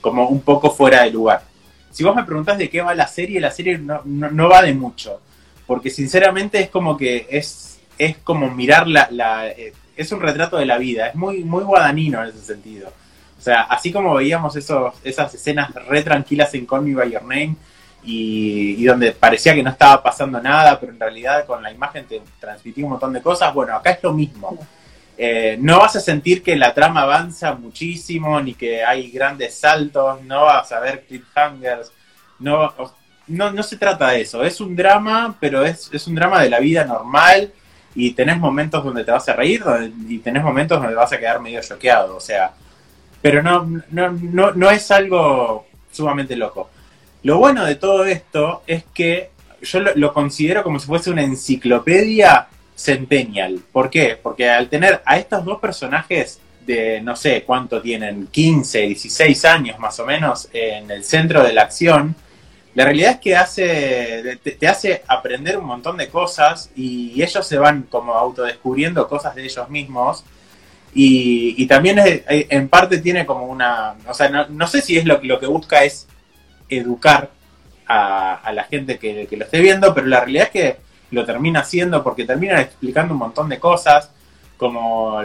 como 0.01 0.27
un 0.27 0.41
poco 0.41 0.71
fuera 0.71 1.03
de 1.03 1.11
lugar. 1.11 1.43
Si 1.91 2.03
vos 2.03 2.15
me 2.15 2.23
preguntás 2.23 2.57
de 2.57 2.69
qué 2.69 2.81
va 2.81 2.95
la 2.95 3.07
serie, 3.07 3.39
la 3.39 3.51
serie 3.51 3.77
no, 3.77 4.49
va 4.49 4.61
de 4.61 4.73
mucho. 4.73 5.19
Porque 5.65 5.89
sinceramente 5.89 6.59
es 6.59 6.69
como 6.69 6.97
que 6.97 7.27
es, 7.29 7.79
es 7.97 8.17
como 8.17 8.49
mirar 8.49 8.87
la 8.87 9.47
eh, 9.47 9.73
es 9.95 10.11
un 10.11 10.21
retrato 10.21 10.57
de 10.57 10.65
la 10.65 10.77
vida, 10.77 11.07
es 11.07 11.15
muy, 11.15 11.43
muy 11.43 11.63
guadanino 11.63 12.23
en 12.23 12.29
ese 12.29 12.39
sentido. 12.39 12.89
O 13.37 13.41
sea, 13.41 13.61
así 13.63 13.91
como 13.91 14.15
veíamos 14.15 14.55
esos, 14.55 14.93
esas 15.03 15.33
escenas 15.33 15.73
re 15.87 16.01
tranquilas 16.01 16.53
en 16.53 16.65
Call 16.65 16.83
Me 16.83 16.95
By 16.95 17.11
Your 17.11 17.23
Name 17.23 17.55
y, 18.03 18.83
donde 18.85 19.11
parecía 19.11 19.53
que 19.53 19.63
no 19.63 19.69
estaba 19.69 20.01
pasando 20.01 20.41
nada, 20.41 20.79
pero 20.79 20.91
en 20.91 20.99
realidad 20.99 21.45
con 21.45 21.63
la 21.63 21.71
imagen 21.71 22.05
te 22.05 22.21
transmitía 22.39 22.83
un 22.83 22.91
montón 22.91 23.13
de 23.13 23.21
cosas, 23.21 23.53
bueno, 23.53 23.75
acá 23.75 23.91
es 23.91 24.03
lo 24.03 24.13
mismo. 24.13 24.57
Eh, 25.17 25.57
no 25.59 25.79
vas 25.79 25.95
a 25.95 25.99
sentir 25.99 26.41
que 26.41 26.55
la 26.55 26.73
trama 26.73 27.03
avanza 27.03 27.53
muchísimo, 27.53 28.41
ni 28.41 28.55
que 28.55 28.83
hay 28.83 29.11
grandes 29.11 29.55
saltos, 29.55 30.21
no 30.23 30.45
vas 30.45 30.71
a 30.71 30.79
ver 30.79 31.05
cliffhangers, 31.05 31.91
no, 32.39 32.73
no, 33.27 33.51
no 33.51 33.63
se 33.63 33.77
trata 33.77 34.09
de 34.09 34.21
eso, 34.21 34.43
es 34.43 34.59
un 34.59 34.75
drama, 34.75 35.35
pero 35.39 35.63
es, 35.63 35.89
es 35.93 36.07
un 36.07 36.15
drama 36.15 36.41
de 36.41 36.49
la 36.49 36.59
vida 36.59 36.83
normal, 36.83 37.53
y 37.95 38.11
tenés 38.11 38.37
momentos 38.37 38.83
donde 38.83 39.03
te 39.03 39.11
vas 39.11 39.27
a 39.29 39.33
reír 39.33 39.63
y 40.07 40.17
tenés 40.19 40.43
momentos 40.43 40.79
donde 40.81 40.95
vas 40.95 41.13
a 41.13 41.19
quedar 41.19 41.39
medio 41.39 41.61
choqueado, 41.61 42.17
o 42.17 42.19
sea, 42.19 42.51
pero 43.21 43.41
no, 43.43 43.65
no, 43.91 44.11
no, 44.11 44.51
no 44.51 44.69
es 44.69 44.89
algo 44.91 45.67
sumamente 45.91 46.35
loco. 46.35 46.69
Lo 47.23 47.37
bueno 47.37 47.63
de 47.65 47.75
todo 47.75 48.03
esto 48.03 48.63
es 48.67 48.83
que 48.93 49.29
yo 49.61 49.79
lo, 49.79 50.13
considero 50.13 50.61
como 50.61 50.77
si 50.77 50.87
fuese 50.87 51.09
una 51.09 51.23
enciclopedia 51.23 52.47
centennial. 52.75 53.61
¿Por 53.71 53.89
qué? 53.89 54.19
Porque 54.21 54.49
al 54.49 54.67
tener 54.67 55.01
a 55.05 55.17
estos 55.17 55.45
dos 55.45 55.59
personajes 55.59 56.39
de 56.65 56.99
no 57.01 57.15
sé 57.15 57.43
cuánto 57.43 57.81
tienen, 57.81 58.27
15, 58.27 58.81
16 58.81 59.45
años 59.45 59.79
más 59.79 59.97
o 59.99 60.05
menos 60.05 60.49
en 60.51 60.91
el 60.91 61.05
centro 61.05 61.43
de 61.43 61.53
la 61.53 61.61
acción, 61.61 62.13
la 62.75 62.85
realidad 62.85 63.11
es 63.11 63.19
que 63.19 63.35
hace, 63.37 64.39
te, 64.43 64.67
hace 64.67 65.03
aprender 65.07 65.57
un 65.57 65.65
montón 65.65 65.95
de 65.95 66.09
cosas 66.09 66.71
y 66.75 67.21
ellos 67.21 67.47
se 67.47 67.57
van 67.57 67.83
como 67.83 68.15
autodescubriendo 68.15 69.07
cosas 69.07 69.33
de 69.35 69.45
ellos 69.45 69.69
mismos. 69.69 70.25
Y, 70.95 71.65
también 71.67 71.99
en 72.27 72.69
parte 72.69 72.99
tiene 72.99 73.25
como 73.25 73.45
una, 73.45 73.95
o 74.07 74.13
sea, 74.13 74.29
no, 74.29 74.67
sé 74.67 74.81
si 74.81 74.97
es 74.97 75.05
lo, 75.05 75.19
lo 75.23 75.39
que 75.39 75.47
busca 75.47 75.83
es 75.83 76.07
educar 76.69 77.29
a, 77.87 78.51
la 78.53 78.63
gente 78.63 78.97
que, 78.97 79.27
lo 79.31 79.45
esté 79.45 79.59
viendo, 79.59 79.93
pero 79.93 80.07
la 80.07 80.21
realidad 80.21 80.45
es 80.45 80.51
que 80.51 80.77
lo 81.11 81.25
termina 81.25 81.61
haciendo 81.61 82.03
porque 82.03 82.25
termina 82.25 82.59
explicando 82.61 83.13
un 83.13 83.19
montón 83.19 83.49
de 83.49 83.59
cosas, 83.59 84.09
como 84.57 85.21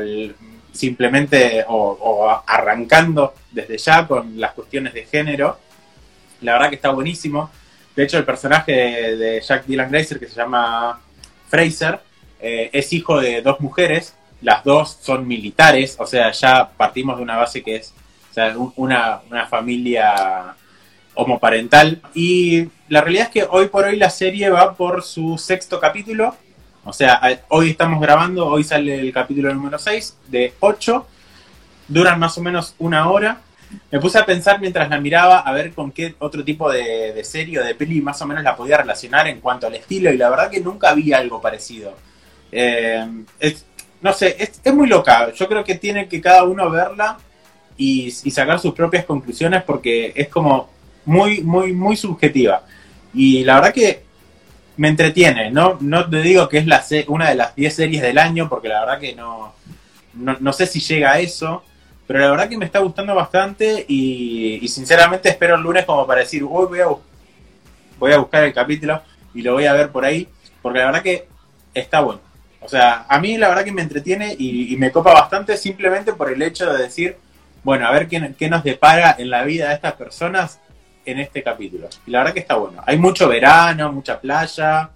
simplemente 0.72 1.64
o, 1.68 2.42
arrancando 2.46 3.34
desde 3.50 3.78
ya 3.78 4.06
con 4.06 4.38
las 4.38 4.52
cuestiones 4.52 4.94
de 4.94 5.04
género. 5.06 5.58
La 6.42 6.52
verdad 6.54 6.68
que 6.68 6.76
está 6.76 6.90
buenísimo. 6.90 7.50
De 7.96 8.04
hecho, 8.04 8.18
el 8.18 8.24
personaje 8.24 8.72
de, 9.16 9.40
Jack 9.40 9.64
Dylan 9.66 9.90
Grazer, 9.90 10.20
que 10.20 10.28
se 10.28 10.36
llama 10.36 11.00
Fraser, 11.48 12.00
eh, 12.40 12.70
es 12.72 12.92
hijo 12.92 13.20
de 13.20 13.42
dos 13.42 13.60
mujeres. 13.60 14.14
Las 14.40 14.62
dos 14.62 14.98
son 15.00 15.26
militares, 15.26 15.96
o 15.98 16.06
sea, 16.06 16.30
ya 16.30 16.68
partimos 16.76 17.16
de 17.16 17.24
una 17.24 17.36
base 17.36 17.62
que 17.62 17.76
es 17.76 17.92
una, 18.76 19.20
una 19.28 19.46
familia 19.46 20.54
homoparental. 21.18 22.00
Y 22.14 22.68
la 22.88 23.00
realidad 23.00 23.26
es 23.26 23.30
que 23.30 23.48
hoy 23.50 23.66
por 23.66 23.84
hoy 23.84 23.96
la 23.96 24.08
serie 24.08 24.48
va 24.50 24.74
por 24.74 25.02
su 25.02 25.36
sexto 25.36 25.80
capítulo. 25.80 26.34
O 26.84 26.92
sea, 26.92 27.20
hoy 27.48 27.70
estamos 27.70 28.00
grabando, 28.00 28.46
hoy 28.46 28.62
sale 28.64 29.00
el 29.00 29.12
capítulo 29.12 29.52
número 29.52 29.78
6 29.78 30.16
de 30.28 30.54
8. 30.60 31.06
Duran 31.88 32.20
más 32.20 32.38
o 32.38 32.40
menos 32.40 32.74
una 32.78 33.10
hora. 33.10 33.40
Me 33.90 33.98
puse 33.98 34.16
a 34.16 34.24
pensar 34.24 34.60
mientras 34.60 34.88
la 34.88 35.00
miraba 35.00 35.40
a 35.40 35.52
ver 35.52 35.72
con 35.72 35.90
qué 35.90 36.14
otro 36.20 36.44
tipo 36.44 36.70
de, 36.70 37.22
serie 37.24 37.58
o 37.58 37.64
de 37.64 37.74
peli 37.74 38.00
más 38.00 38.22
o 38.22 38.26
menos 38.26 38.44
la 38.44 38.56
podía 38.56 38.78
relacionar 38.78 39.26
en 39.26 39.40
cuanto 39.40 39.66
al 39.66 39.74
estilo 39.74 40.10
y 40.12 40.16
la 40.16 40.30
verdad 40.30 40.50
que 40.50 40.60
nunca 40.60 40.94
vi 40.94 41.12
algo 41.12 41.42
parecido. 41.42 41.94
Eh, 42.52 43.04
no 44.00 44.12
sé, 44.12 44.36
es, 44.38 44.72
muy 44.72 44.86
loca. 44.86 45.32
Yo 45.34 45.48
creo 45.48 45.64
que 45.64 45.74
tiene 45.74 46.08
que 46.08 46.20
cada 46.20 46.44
uno 46.44 46.70
verla 46.70 47.18
y, 47.76 48.06
y 48.06 48.30
sacar 48.30 48.60
sus 48.60 48.72
propias 48.72 49.04
conclusiones 49.04 49.64
porque 49.64 50.12
es 50.14 50.28
como 50.28 50.77
muy, 51.08 51.40
muy, 51.40 51.72
muy 51.72 51.96
subjetiva. 51.96 52.64
Y 53.14 53.42
la 53.42 53.54
verdad 53.54 53.72
que 53.72 54.02
me 54.76 54.88
entretiene, 54.88 55.50
¿no? 55.50 55.78
No 55.80 56.08
te 56.08 56.20
digo 56.20 56.48
que 56.50 56.58
es 56.58 56.66
la 56.66 56.84
una 57.06 57.30
de 57.30 57.34
las 57.34 57.56
10 57.56 57.74
series 57.74 58.02
del 58.02 58.18
año, 58.18 58.46
porque 58.48 58.68
la 58.68 58.80
verdad 58.80 59.00
que 59.00 59.14
no, 59.14 59.54
no, 60.12 60.52
sé 60.52 60.66
si 60.66 60.80
llega 60.80 61.12
a 61.12 61.18
eso, 61.18 61.64
pero 62.06 62.18
la 62.20 62.30
verdad 62.30 62.48
que 62.50 62.58
me 62.58 62.66
está 62.66 62.80
gustando 62.80 63.14
bastante 63.14 63.86
y, 63.88 64.68
sinceramente 64.68 65.30
espero 65.30 65.54
el 65.54 65.62
lunes 65.62 65.86
como 65.86 66.06
para 66.06 66.20
decir, 66.20 66.44
uy, 66.44 66.66
voy 66.66 66.80
a, 66.80 66.88
voy 67.98 68.12
a 68.12 68.18
buscar 68.18 68.44
el 68.44 68.52
capítulo 68.52 69.00
y 69.34 69.40
lo 69.40 69.54
voy 69.54 69.64
a 69.64 69.72
ver 69.72 69.88
por 69.90 70.04
ahí, 70.04 70.28
porque 70.60 70.80
la 70.80 70.86
verdad 70.86 71.02
que 71.02 71.26
está 71.72 72.00
bueno. 72.00 72.20
O 72.60 72.68
sea, 72.68 73.06
a 73.08 73.18
mí 73.18 73.38
la 73.38 73.48
verdad 73.48 73.64
que 73.64 73.72
me 73.72 73.80
entretiene 73.80 74.36
y, 74.38 74.76
me 74.76 74.92
copa 74.92 75.14
bastante 75.14 75.56
simplemente 75.56 76.12
por 76.12 76.30
el 76.30 76.42
hecho 76.42 76.70
de 76.70 76.82
decir, 76.82 77.16
bueno, 77.64 77.88
a 77.88 77.92
ver 77.92 78.08
qué, 78.08 78.34
qué 78.38 78.50
nos 78.50 78.62
depara 78.62 79.16
en 79.18 79.30
la 79.30 79.42
vida 79.44 79.68
de 79.68 79.74
estas 79.74 79.94
personas 79.94 80.60
en 81.10 81.20
este 81.20 81.42
capítulo. 81.42 81.88
Y 82.06 82.10
la 82.10 82.18
verdad 82.18 82.34
que 82.34 82.40
está 82.40 82.56
bueno. 82.56 82.82
Hay 82.86 82.98
mucho 82.98 83.28
verano, 83.28 83.92
mucha 83.92 84.20
playa, 84.20 84.90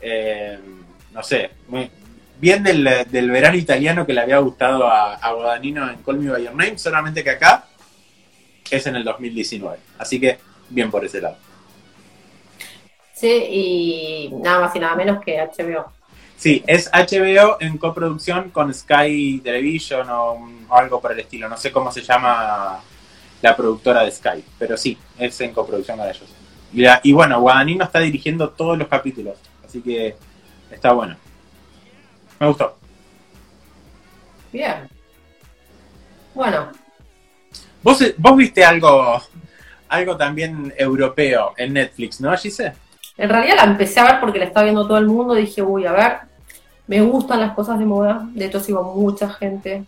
eh, 0.00 0.58
no 1.12 1.22
sé, 1.22 1.50
bien 2.38 2.62
del, 2.62 2.84
verano 3.30 3.56
italiano 3.56 4.04
que 4.04 4.12
le 4.12 4.20
había 4.20 4.38
gustado 4.38 4.86
a, 4.86 5.14
a 5.14 5.32
Guadagnino 5.32 5.88
en 5.88 5.96
Call 6.02 6.18
Me 6.18 6.30
By 6.30 6.44
Your 6.44 6.54
Name, 6.54 6.78
solamente 6.78 7.24
que 7.24 7.30
acá 7.30 7.64
es 8.70 8.86
en 8.86 8.96
el 8.96 9.04
2019. 9.04 9.78
Así 9.98 10.20
que 10.20 10.38
bien 10.68 10.90
por 10.90 11.04
ese 11.04 11.20
lado. 11.20 11.36
Sí, 13.14 13.30
y 13.30 14.30
nada 14.42 14.60
más 14.60 14.76
y 14.76 14.80
nada 14.80 14.96
menos 14.96 15.24
que 15.24 15.38
HBO. 15.38 15.92
Sí, 16.36 16.62
es 16.66 16.90
HBO 16.92 17.56
en 17.60 17.78
coproducción 17.78 18.50
con 18.50 18.74
Sky 18.74 19.40
Television 19.42 20.06
o 20.10 20.48
algo 20.70 21.00
por 21.00 21.12
el 21.12 21.20
estilo. 21.20 21.48
No 21.48 21.56
sé 21.56 21.72
cómo 21.72 21.90
se 21.92 22.02
llama 22.02 22.80
la 23.44 23.54
productora 23.54 24.04
de 24.04 24.10
Sky, 24.10 24.42
pero 24.58 24.74
sí, 24.74 24.96
es 25.18 25.38
en 25.42 25.52
coproducción 25.52 25.98
con 25.98 26.08
ellos. 26.08 26.34
Y, 27.02 27.12
bueno, 27.12 27.42
Guadagnino 27.42 27.84
está 27.84 28.00
dirigiendo 28.00 28.48
todos 28.48 28.78
los 28.78 28.88
capítulos, 28.88 29.36
así 29.62 29.82
que 29.82 30.16
está 30.70 30.92
bueno. 30.92 31.14
Me 32.40 32.46
gustó. 32.46 32.74
Bien. 34.50 34.88
Bueno. 36.34 36.70
¿Vos, 37.82 38.02
vos 38.16 38.34
viste 38.34 38.64
algo, 38.64 39.20
algo 39.90 40.16
también 40.16 40.72
europeo 40.78 41.52
en 41.58 41.74
Netflix, 41.74 42.22
¿no, 42.22 42.34
Gise? 42.38 42.72
En 43.18 43.28
realidad 43.28 43.56
la 43.56 43.64
empecé 43.64 44.00
a 44.00 44.04
ver 44.04 44.20
porque 44.20 44.38
la 44.38 44.46
estaba 44.46 44.64
viendo 44.64 44.86
todo 44.86 44.96
el 44.96 45.06
mundo. 45.06 45.34
Dije, 45.34 45.60
uy, 45.60 45.84
a 45.84 45.92
ver, 45.92 46.16
me 46.86 47.02
gustan 47.02 47.40
las 47.40 47.52
cosas 47.52 47.78
de 47.78 47.84
moda. 47.84 48.26
De 48.30 48.46
hecho, 48.46 48.58
sigo 48.58 48.94
mucha 48.94 49.28
gente 49.28 49.84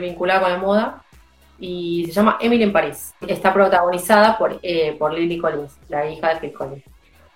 vinculada 0.00 0.40
con 0.42 0.52
la 0.52 0.58
moda 0.58 1.02
y 1.58 2.04
se 2.06 2.12
llama 2.12 2.38
Emily 2.40 2.64
en 2.64 2.72
París. 2.72 3.14
Está 3.26 3.52
protagonizada 3.52 4.36
por, 4.36 4.58
eh, 4.62 4.96
por 4.98 5.12
Lily 5.12 5.38
Collins, 5.38 5.78
la 5.88 6.06
hija 6.06 6.34
de 6.34 6.40
Phil 6.40 6.52
Collins. 6.52 6.84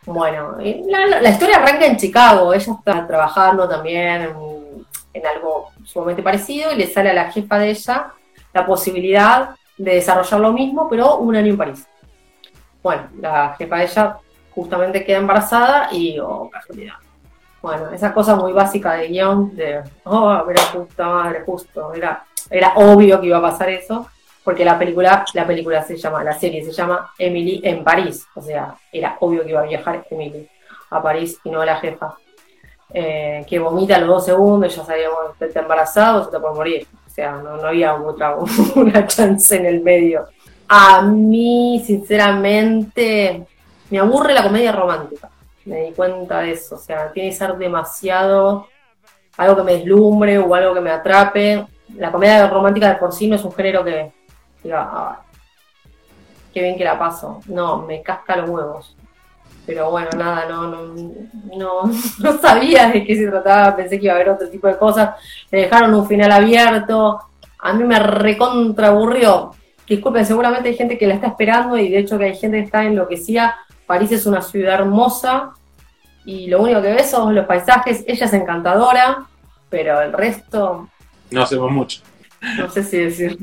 Bueno, 0.06 0.56
la, 0.58 1.30
historia 1.30 1.56
arranca 1.56 1.84
en 1.86 1.96
Chicago, 1.96 2.54
ella 2.54 2.72
está 2.72 3.06
trabajando 3.06 3.68
también 3.68 4.34
en, 5.12 5.26
algo 5.26 5.70
sumamente 5.84 6.22
parecido 6.22 6.72
y 6.72 6.76
le 6.76 6.86
sale 6.86 7.10
a 7.10 7.14
la 7.14 7.30
jefa 7.30 7.58
de 7.58 7.70
ella 7.70 8.12
la 8.52 8.66
posibilidad 8.66 9.50
de 9.76 9.94
desarrollar 9.94 10.40
lo 10.40 10.52
mismo, 10.52 10.88
pero 10.88 11.18
un 11.18 11.36
año 11.36 11.50
en 11.50 11.56
París. 11.58 11.86
Bueno, 12.82 13.08
la 13.20 13.54
jefa 13.58 13.76
de 13.76 13.84
ella 13.84 14.16
justamente 14.54 15.04
queda 15.04 15.18
embarazada 15.18 15.88
y, 15.92 16.18
oh, 16.18 16.48
casualidad. 16.50 16.94
Bueno, 17.60 17.90
esa 17.90 18.14
cosa 18.14 18.36
muy 18.36 18.52
básica 18.52 18.94
de 18.94 19.08
guion, 19.08 19.54
de, 19.54 19.82
oh, 20.04 20.44
era 20.48 20.62
justo, 20.62 21.04
madre, 21.04 21.42
justo, 21.44 21.92
era 21.92 22.24
era 22.50 22.72
obvio 22.76 23.20
que 23.20 23.28
iba 23.28 23.38
a 23.38 23.42
pasar 23.42 23.70
eso, 23.70 24.08
porque 24.42 24.64
la 24.64 24.78
película, 24.78 25.24
la 25.34 25.46
película 25.46 25.82
se 25.82 25.96
llama, 25.96 26.24
la 26.24 26.32
serie 26.32 26.64
se 26.64 26.72
llama 26.72 27.12
Emily 27.18 27.60
en 27.62 27.84
París, 27.84 28.26
o 28.34 28.42
sea, 28.42 28.74
era 28.92 29.16
obvio 29.20 29.44
que 29.44 29.50
iba 29.50 29.60
a 29.60 29.66
viajar 29.66 30.04
Emily 30.10 30.48
a 30.90 31.02
París 31.02 31.38
y 31.44 31.50
no 31.50 31.64
la 31.64 31.76
jefa. 31.76 32.16
Eh, 32.92 33.44
que 33.48 33.60
vomita 33.60 33.94
a 33.94 34.00
los 34.00 34.08
dos 34.08 34.24
segundos, 34.24 34.74
ya 34.74 34.84
sabíamos 34.84 35.36
que 35.38 35.44
está 35.44 35.60
embarazado, 35.60 36.20
se 36.20 36.24
está 36.26 36.40
por 36.40 36.54
morir. 36.54 36.86
O 37.06 37.10
sea, 37.10 37.32
no, 37.32 37.54
había 37.64 37.94
otra 37.94 38.36
una 38.74 39.06
chance 39.06 39.56
en 39.56 39.66
el 39.66 39.80
medio. 39.80 40.26
A 40.66 41.02
mí, 41.02 41.82
sinceramente, 41.86 43.46
me 43.90 43.98
aburre 43.98 44.34
la 44.34 44.42
comedia 44.42 44.72
romántica. 44.72 45.30
Me 45.64 45.82
di 45.82 45.92
cuenta 45.92 46.40
de 46.40 46.52
eso. 46.52 46.76
O 46.76 46.78
sea, 46.78 47.12
tiene 47.12 47.30
que 47.30 47.36
ser 47.36 47.56
demasiado 47.56 48.66
algo 49.36 49.56
que 49.56 49.62
me 49.62 49.72
deslumbre 49.74 50.38
o 50.38 50.52
algo 50.52 50.74
que 50.74 50.80
me 50.80 50.90
atrape 50.90 51.64
la 51.96 52.12
comedia 52.12 52.48
romántica 52.48 52.88
de 52.88 52.96
por 52.96 53.12
sí 53.12 53.28
no 53.28 53.36
es 53.36 53.44
un 53.44 53.52
género 53.52 53.84
que 53.84 54.12
diga, 54.62 54.88
ah, 54.92 55.22
qué 56.52 56.62
bien 56.62 56.76
que 56.76 56.84
la 56.84 56.98
paso. 56.98 57.40
No, 57.46 57.82
me 57.82 58.02
casca 58.02 58.36
los 58.36 58.50
huevos. 58.50 58.96
Pero 59.66 59.90
bueno, 59.90 60.08
nada, 60.16 60.46
no, 60.48 60.66
no, 60.68 60.94
no, 61.56 62.38
sabía 62.40 62.88
de 62.88 63.04
qué 63.04 63.14
se 63.14 63.28
trataba, 63.28 63.76
pensé 63.76 63.98
que 63.98 64.06
iba 64.06 64.14
a 64.14 64.16
haber 64.16 64.30
otro 64.30 64.48
tipo 64.48 64.66
de 64.66 64.76
cosas. 64.76 65.10
Me 65.50 65.60
dejaron 65.60 65.94
un 65.94 66.06
final 66.06 66.32
abierto. 66.32 67.20
A 67.58 67.72
mí 67.72 67.84
me 67.84 67.98
recontra 67.98 68.88
aburrió. 68.88 69.52
Disculpen, 69.86 70.24
seguramente 70.24 70.68
hay 70.68 70.76
gente 70.76 70.96
que 70.96 71.06
la 71.06 71.14
está 71.14 71.28
esperando 71.28 71.76
y 71.76 71.88
de 71.88 71.98
hecho 71.98 72.16
que 72.18 72.26
hay 72.26 72.36
gente 72.36 72.58
que 72.58 72.64
está 72.64 72.84
enloquecida. 72.84 73.58
París 73.86 74.12
es 74.12 74.24
una 74.24 74.40
ciudad 74.40 74.74
hermosa 74.74 75.52
y 76.24 76.46
lo 76.46 76.62
único 76.62 76.80
que 76.80 76.92
ves 76.92 77.10
son 77.10 77.34
los 77.34 77.46
paisajes. 77.46 78.04
Ella 78.06 78.26
es 78.26 78.32
encantadora, 78.32 79.26
pero 79.68 80.00
el 80.00 80.12
resto, 80.12 80.88
no 81.30 81.42
hacemos 81.42 81.70
mucho. 81.70 82.00
No 82.58 82.70
sé 82.70 82.82
si 82.82 82.98
decir. 82.98 83.38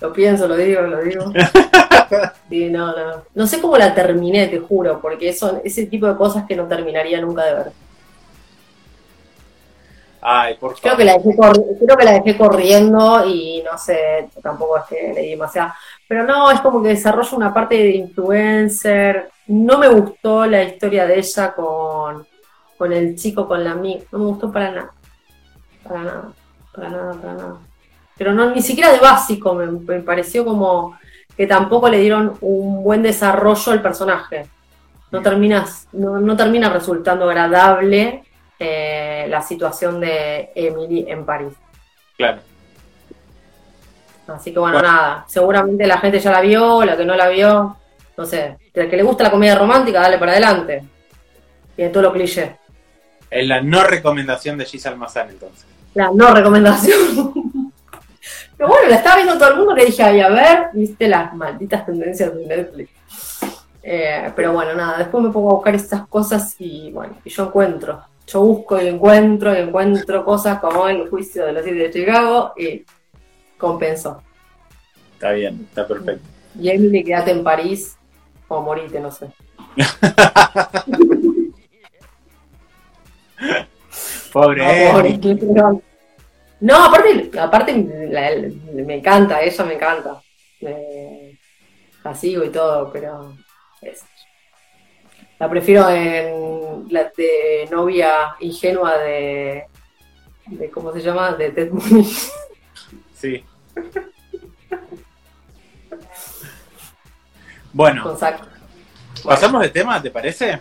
Lo 0.00 0.12
pienso, 0.12 0.46
lo 0.46 0.56
digo, 0.56 0.82
lo 0.82 1.02
digo. 1.02 1.24
no, 2.50 2.86
no. 2.96 3.22
No 3.34 3.46
sé 3.46 3.60
cómo 3.60 3.78
la 3.78 3.94
terminé, 3.94 4.46
te 4.48 4.58
juro, 4.58 5.00
porque 5.00 5.32
son 5.32 5.60
ese 5.64 5.86
tipo 5.86 6.06
de 6.06 6.16
cosas 6.16 6.44
que 6.46 6.56
no 6.56 6.66
terminaría 6.66 7.20
nunca 7.20 7.44
de 7.44 7.54
ver. 7.54 7.72
Ay, 10.20 10.54
por 10.54 10.76
favor. 10.76 10.80
Creo 10.82 10.96
que, 10.96 11.04
la 11.04 11.12
dejé 11.18 11.36
creo 11.84 11.96
que 11.96 12.04
la 12.04 12.12
dejé 12.12 12.36
corriendo 12.36 13.24
y 13.26 13.62
no 13.62 13.78
sé, 13.78 14.28
tampoco 14.42 14.78
es 14.78 14.84
que 14.84 15.12
leí 15.14 15.30
demasiado. 15.30 15.72
Pero 16.08 16.24
no, 16.24 16.50
es 16.50 16.60
como 16.60 16.82
que 16.82 16.88
desarrolla 16.88 17.36
una 17.36 17.54
parte 17.54 17.76
de 17.76 17.90
influencer. 17.92 19.30
No 19.46 19.78
me 19.78 19.88
gustó 19.88 20.44
la 20.46 20.62
historia 20.64 21.06
de 21.06 21.18
ella 21.18 21.54
con, 21.54 22.26
con 22.76 22.92
el 22.92 23.16
chico, 23.16 23.46
con 23.46 23.64
la 23.64 23.70
amiga. 23.70 24.04
No 24.12 24.18
me 24.18 24.24
gustó 24.26 24.52
para 24.52 24.70
nada. 24.72 24.90
Para 25.84 26.02
nada 26.02 26.32
para 26.76 26.90
nada, 26.90 27.14
para 27.14 27.34
nada. 27.34 27.56
Pero 28.16 28.32
no, 28.32 28.50
ni 28.50 28.62
siquiera 28.62 28.92
de 28.92 28.98
básico, 28.98 29.54
me, 29.54 30.00
pareció 30.00 30.44
como 30.44 30.98
que 31.36 31.46
tampoco 31.46 31.88
le 31.88 31.98
dieron 31.98 32.34
un 32.40 32.82
buen 32.82 33.02
desarrollo 33.02 33.72
al 33.72 33.82
personaje. 33.82 34.46
No, 35.10 35.22
terminas, 35.22 35.88
no, 35.92 36.18
no 36.18 36.36
termina 36.36 36.68
resultando 36.68 37.28
agradable 37.28 38.24
eh, 38.58 39.26
la 39.28 39.42
situación 39.42 40.00
de 40.00 40.50
Emily 40.54 41.06
en 41.08 41.24
París. 41.24 41.52
Claro. 42.16 42.40
Así 44.28 44.52
que 44.52 44.58
bueno, 44.58 44.82
nada, 44.82 45.24
seguramente 45.28 45.86
la 45.86 45.98
gente 45.98 46.18
ya 46.18 46.32
la 46.32 46.40
vio, 46.40 46.84
la 46.84 46.96
que 46.96 47.04
no 47.04 47.14
la 47.14 47.28
vio, 47.28 47.76
no 48.16 48.26
sé, 48.26 48.56
el 48.74 48.90
que 48.90 48.96
le 48.96 49.02
gusta 49.02 49.24
la 49.24 49.30
comedia 49.30 49.54
romántica, 49.54 50.00
dale 50.00 50.18
para 50.18 50.32
adelante. 50.32 50.82
Y 51.76 51.82
de 51.82 51.88
todo 51.90 52.04
lo 52.04 52.12
cliché. 52.12 52.56
Es 53.30 53.46
la 53.46 53.60
no 53.60 53.84
recomendación 53.84 54.58
de 54.58 54.64
Giselle 54.64 54.94
Almazán 54.94 55.28
entonces. 55.28 55.75
La 55.96 56.10
no 56.12 56.34
recomendación. 56.34 57.32
Pero 58.56 58.68
bueno, 58.68 58.90
la 58.90 58.96
estaba 58.96 59.16
viendo 59.16 59.38
todo 59.38 59.48
el 59.48 59.56
mundo 59.56 59.74
que 59.74 59.86
dije, 59.86 60.02
ay, 60.02 60.20
a 60.20 60.28
ver, 60.28 60.68
viste 60.74 61.08
las 61.08 61.34
malditas 61.34 61.86
tendencias 61.86 62.34
de 62.34 62.46
Netflix. 62.46 62.90
Eh, 63.82 64.32
pero 64.34 64.52
bueno, 64.52 64.74
nada, 64.74 64.98
después 64.98 65.22
me 65.22 65.30
pongo 65.30 65.50
a 65.50 65.54
buscar 65.54 65.74
estas 65.74 66.06
cosas 66.08 66.56
y 66.58 66.90
bueno, 66.90 67.16
y 67.24 67.30
yo 67.30 67.44
encuentro. 67.44 68.02
Yo 68.26 68.40
busco 68.40 68.80
y 68.80 68.88
encuentro 68.88 69.54
y 69.54 69.58
encuentro 69.58 70.24
cosas 70.24 70.58
como 70.58 70.88
el 70.88 71.08
juicio 71.08 71.46
de 71.46 71.52
los 71.52 71.64
siete 71.64 71.78
de 71.78 71.90
Chicago 71.90 72.52
y 72.56 72.84
compenso. 73.56 74.22
Está 75.14 75.32
bien, 75.32 75.66
está 75.68 75.86
perfecto. 75.86 76.26
Y 76.58 76.70
Emily, 76.70 77.04
quédate 77.04 77.30
en 77.30 77.44
París 77.44 77.96
o 78.48 78.60
morite, 78.60 79.00
no 79.00 79.10
sé. 79.10 79.28
Pobre. 84.36 84.60
No, 84.66 84.92
pobre, 84.92 85.18
no, 86.60 86.84
aparte, 86.84 87.30
aparte 87.40 87.72
me 87.74 88.94
encanta, 88.96 89.40
ella 89.40 89.64
me 89.64 89.74
encanta. 89.74 90.20
Eh, 90.60 91.38
la 92.04 92.14
sigo 92.14 92.44
y 92.44 92.50
todo, 92.50 92.92
pero 92.92 93.34
es- 93.80 94.04
la 95.38 95.48
prefiero 95.48 95.88
en 95.88 96.86
la 96.90 97.10
de 97.16 97.66
novia 97.70 98.36
ingenua 98.40 98.98
de, 98.98 99.64
de 100.48 100.70
¿cómo 100.70 100.92
se 100.92 101.00
llama? 101.00 101.32
De 101.32 101.50
Ted 101.52 101.70
Bundy. 101.70 102.06
Sí. 103.14 103.42
Bueno, 107.72 108.14
pasamos 109.24 109.62
de 109.62 109.68
tema, 109.70 110.02
¿te 110.02 110.10
parece? 110.10 110.60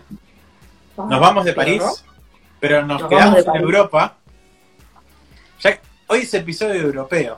Nos 0.95 1.19
vamos 1.19 1.43
de 1.43 1.51
París, 1.53 1.83
pero 2.59 2.85
nos, 2.85 3.01
Nos 3.01 3.09
quedamos 3.09 3.47
en. 3.47 3.55
Europa. 3.55 4.15
Ya, 5.61 5.79
hoy 6.07 6.19
es 6.19 6.33
episodio 6.33 6.81
europeo. 6.81 7.37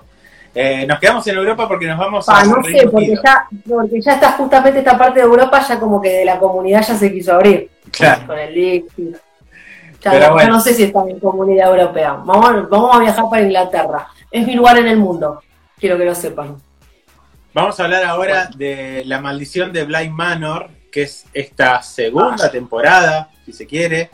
Eh, 0.56 0.88
nos 0.88 1.00
quedamos 1.00 1.28
en 1.28 1.38
Europa 1.38 1.68
porque 1.68 1.86
nos 1.86 2.00
vamos 2.00 2.28
a 2.28 2.40
Ah, 2.40 2.44
no 2.44 2.64
sé, 2.64 2.82
porque 2.90 2.96
Unido. 3.12 3.22
ya, 3.24 3.48
porque 3.68 4.02
ya 4.02 4.14
está 4.14 4.32
justamente 4.32 4.80
esta 4.80 4.98
parte 4.98 5.20
de 5.20 5.26
Europa, 5.26 5.64
ya 5.68 5.80
como 5.80 6.02
que 6.02 6.10
de 6.10 6.26
la 6.26 6.40
comunidad 6.40 6.84
ya 6.88 6.96
se 6.96 7.14
quiso 7.14 7.34
abrir. 7.34 7.70
Claro. 7.92 8.26
Con 8.26 8.40
el 8.40 8.54
Dixie. 8.54 9.12
Ya, 10.02 10.12
Pero 10.12 10.28
no, 10.28 10.34
bueno. 10.34 10.54
no 10.54 10.60
sé 10.60 10.74
si 10.74 10.84
está 10.84 11.02
en 11.08 11.20
comunidad 11.20 11.70
europea. 11.70 12.14
Vamos, 12.24 12.70
vamos 12.70 12.96
a 12.96 13.00
viajar 13.00 13.26
para 13.30 13.42
Inglaterra. 13.44 14.08
Es 14.32 14.46
mi 14.48 14.56
lugar 14.56 14.78
en 14.80 14.88
el 14.88 14.98
mundo. 14.98 15.42
Quiero 15.80 15.98
que 15.98 16.06
lo 16.06 16.16
sepan. 16.16 16.56
Vamos 17.54 17.80
a 17.80 17.84
hablar 17.84 18.04
ahora 18.06 18.50
de 18.56 19.04
La 19.06 19.20
Maldición 19.20 19.72
de 19.74 19.84
Blind 19.86 20.12
Manor, 20.14 20.70
que 20.92 21.04
es 21.04 21.26
esta 21.34 21.82
segunda 21.82 22.50
temporada, 22.52 23.30
si 23.46 23.54
se 23.54 23.66
quiere, 23.66 24.10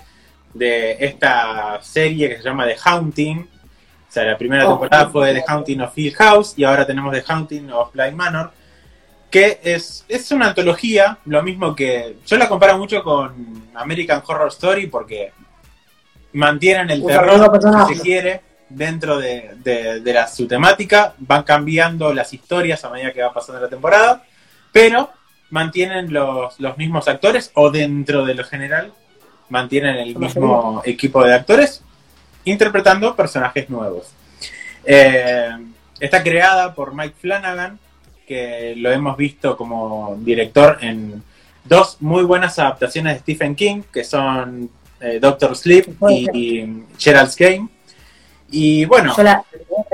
de 0.54 0.98
esta 1.00 1.80
serie 1.82 2.30
que 2.30 2.38
se 2.38 2.44
llama 2.44 2.66
The 2.66 2.78
Haunting. 2.84 3.40
O 3.40 4.12
sea, 4.14 4.24
la 4.26 4.38
primera 4.38 4.66
Oh. 4.68 4.72
temporada 4.80 5.10
fue 5.10 5.34
The 5.34 5.44
Haunting 5.48 5.82
of 5.82 5.98
Hill 5.98 6.14
House 6.16 6.54
y 6.58 6.64
ahora 6.64 6.86
tenemos 6.86 7.12
The 7.14 7.24
Haunting 7.28 7.72
of 7.72 7.92
Blind 7.94 8.16
Manor, 8.16 8.52
que 9.32 9.60
es, 9.64 10.06
es 10.08 10.32
una 10.32 10.48
antología, 10.50 11.18
lo 11.26 11.42
mismo 11.42 11.76
que... 11.76 12.18
Yo 12.28 12.38
la 12.38 12.48
comparo 12.48 12.78
mucho 12.78 13.02
con 13.04 13.68
American 13.74 14.22
Horror 14.26 14.50
Story 14.50 14.86
porque 14.88 15.32
mantienen 16.34 16.90
el 16.92 17.06
terror, 17.06 17.60
si 17.88 17.96
se 17.96 18.02
quiere, 18.02 18.42
dentro 18.70 19.18
de, 19.18 19.52
de- 19.58 20.00
de 20.02 20.14
la, 20.14 20.28
su 20.28 20.48
temática, 20.48 21.14
van 21.20 21.44
cambiando 21.44 22.13
las 22.13 22.34
historias 22.34 22.84
a 22.86 22.89
medida 22.89 23.12
que 23.12 23.22
va 23.22 23.34
pasando 23.34 23.62
la 23.62 23.70
temporada, 23.70 24.24
pero 24.72 25.10
mantienen 25.52 26.12
los, 26.12 26.60
los 26.60 26.78
mismos 26.78 27.08
actores 27.08 27.52
o 27.54 27.70
dentro 27.70 28.26
de 28.26 28.34
lo 28.36 28.44
general 28.44 28.94
mantienen 29.54 29.98
el 29.98 30.16
mismo 30.16 30.82
equipo 30.84 31.24
de 31.24 31.36
actores 31.36 31.84
interpretando 32.44 33.16
personajes 33.16 33.70
nuevos. 33.70 34.12
Eh, 34.84 35.50
está 36.00 36.24
creada 36.24 36.74
por 36.74 36.96
Mike 36.96 37.13
Flanagan, 37.22 37.78
que 38.28 38.74
lo 38.76 38.92
hemos 38.92 39.16
visto 39.16 39.56
como 39.56 40.18
director 40.20 40.80
en 40.82 41.22
dos 41.63 41.98
muy 42.00 42.24
buenas 42.24 42.58
adaptaciones 42.58 43.13
de 43.13 43.20
Stephen 43.20 43.56
King, 43.56 43.84
que 43.94 44.04
son 44.04 44.72
eh, 45.00 45.20
Doctor 45.22 45.56
Sleep 45.56 45.86
y, 46.10 46.28
y 46.34 46.84
Gerald's 46.98 47.36
Game. 47.36 47.70
Y 48.50 48.86
bueno, 48.86 49.16
Yo 49.16 49.22
la, 49.22 49.44